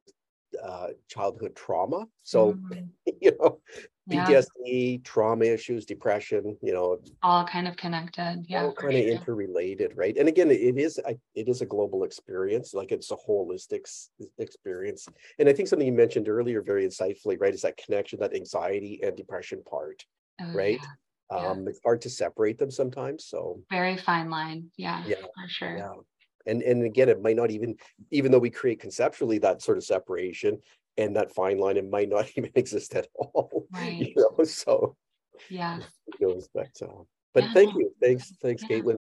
[0.62, 2.06] uh, childhood trauma.
[2.22, 2.84] So, mm-hmm.
[3.20, 3.60] you know,
[4.10, 4.98] PTSD, yeah.
[5.02, 8.44] trauma issues, depression, you know, all kind of connected.
[8.48, 9.02] Yeah, all kind sure.
[9.02, 10.16] of interrelated, right?
[10.16, 11.00] And again, it is
[11.34, 12.72] it is a global experience.
[12.72, 13.86] Like it's a holistic
[14.38, 15.08] experience.
[15.38, 19.00] And I think something you mentioned earlier, very insightfully, right, is that connection, that anxiety
[19.02, 20.04] and depression part,
[20.40, 20.78] oh, right?
[21.30, 21.38] Yeah.
[21.38, 21.70] Um, yeah.
[21.70, 23.24] It's hard to separate them sometimes.
[23.24, 24.70] So very fine line.
[24.76, 25.76] Yeah, yeah, for sure.
[25.76, 25.92] Yeah
[26.46, 27.74] and and again it might not even
[28.10, 30.58] even though we create conceptually that sort of separation
[30.98, 33.98] and that fine line it might not even exist at all right.
[33.98, 34.96] you know so
[35.50, 35.78] yeah
[36.54, 37.02] but uh,
[37.34, 37.52] but yeah.
[37.52, 38.78] thank you thanks thanks yeah.
[38.78, 38.96] caitlin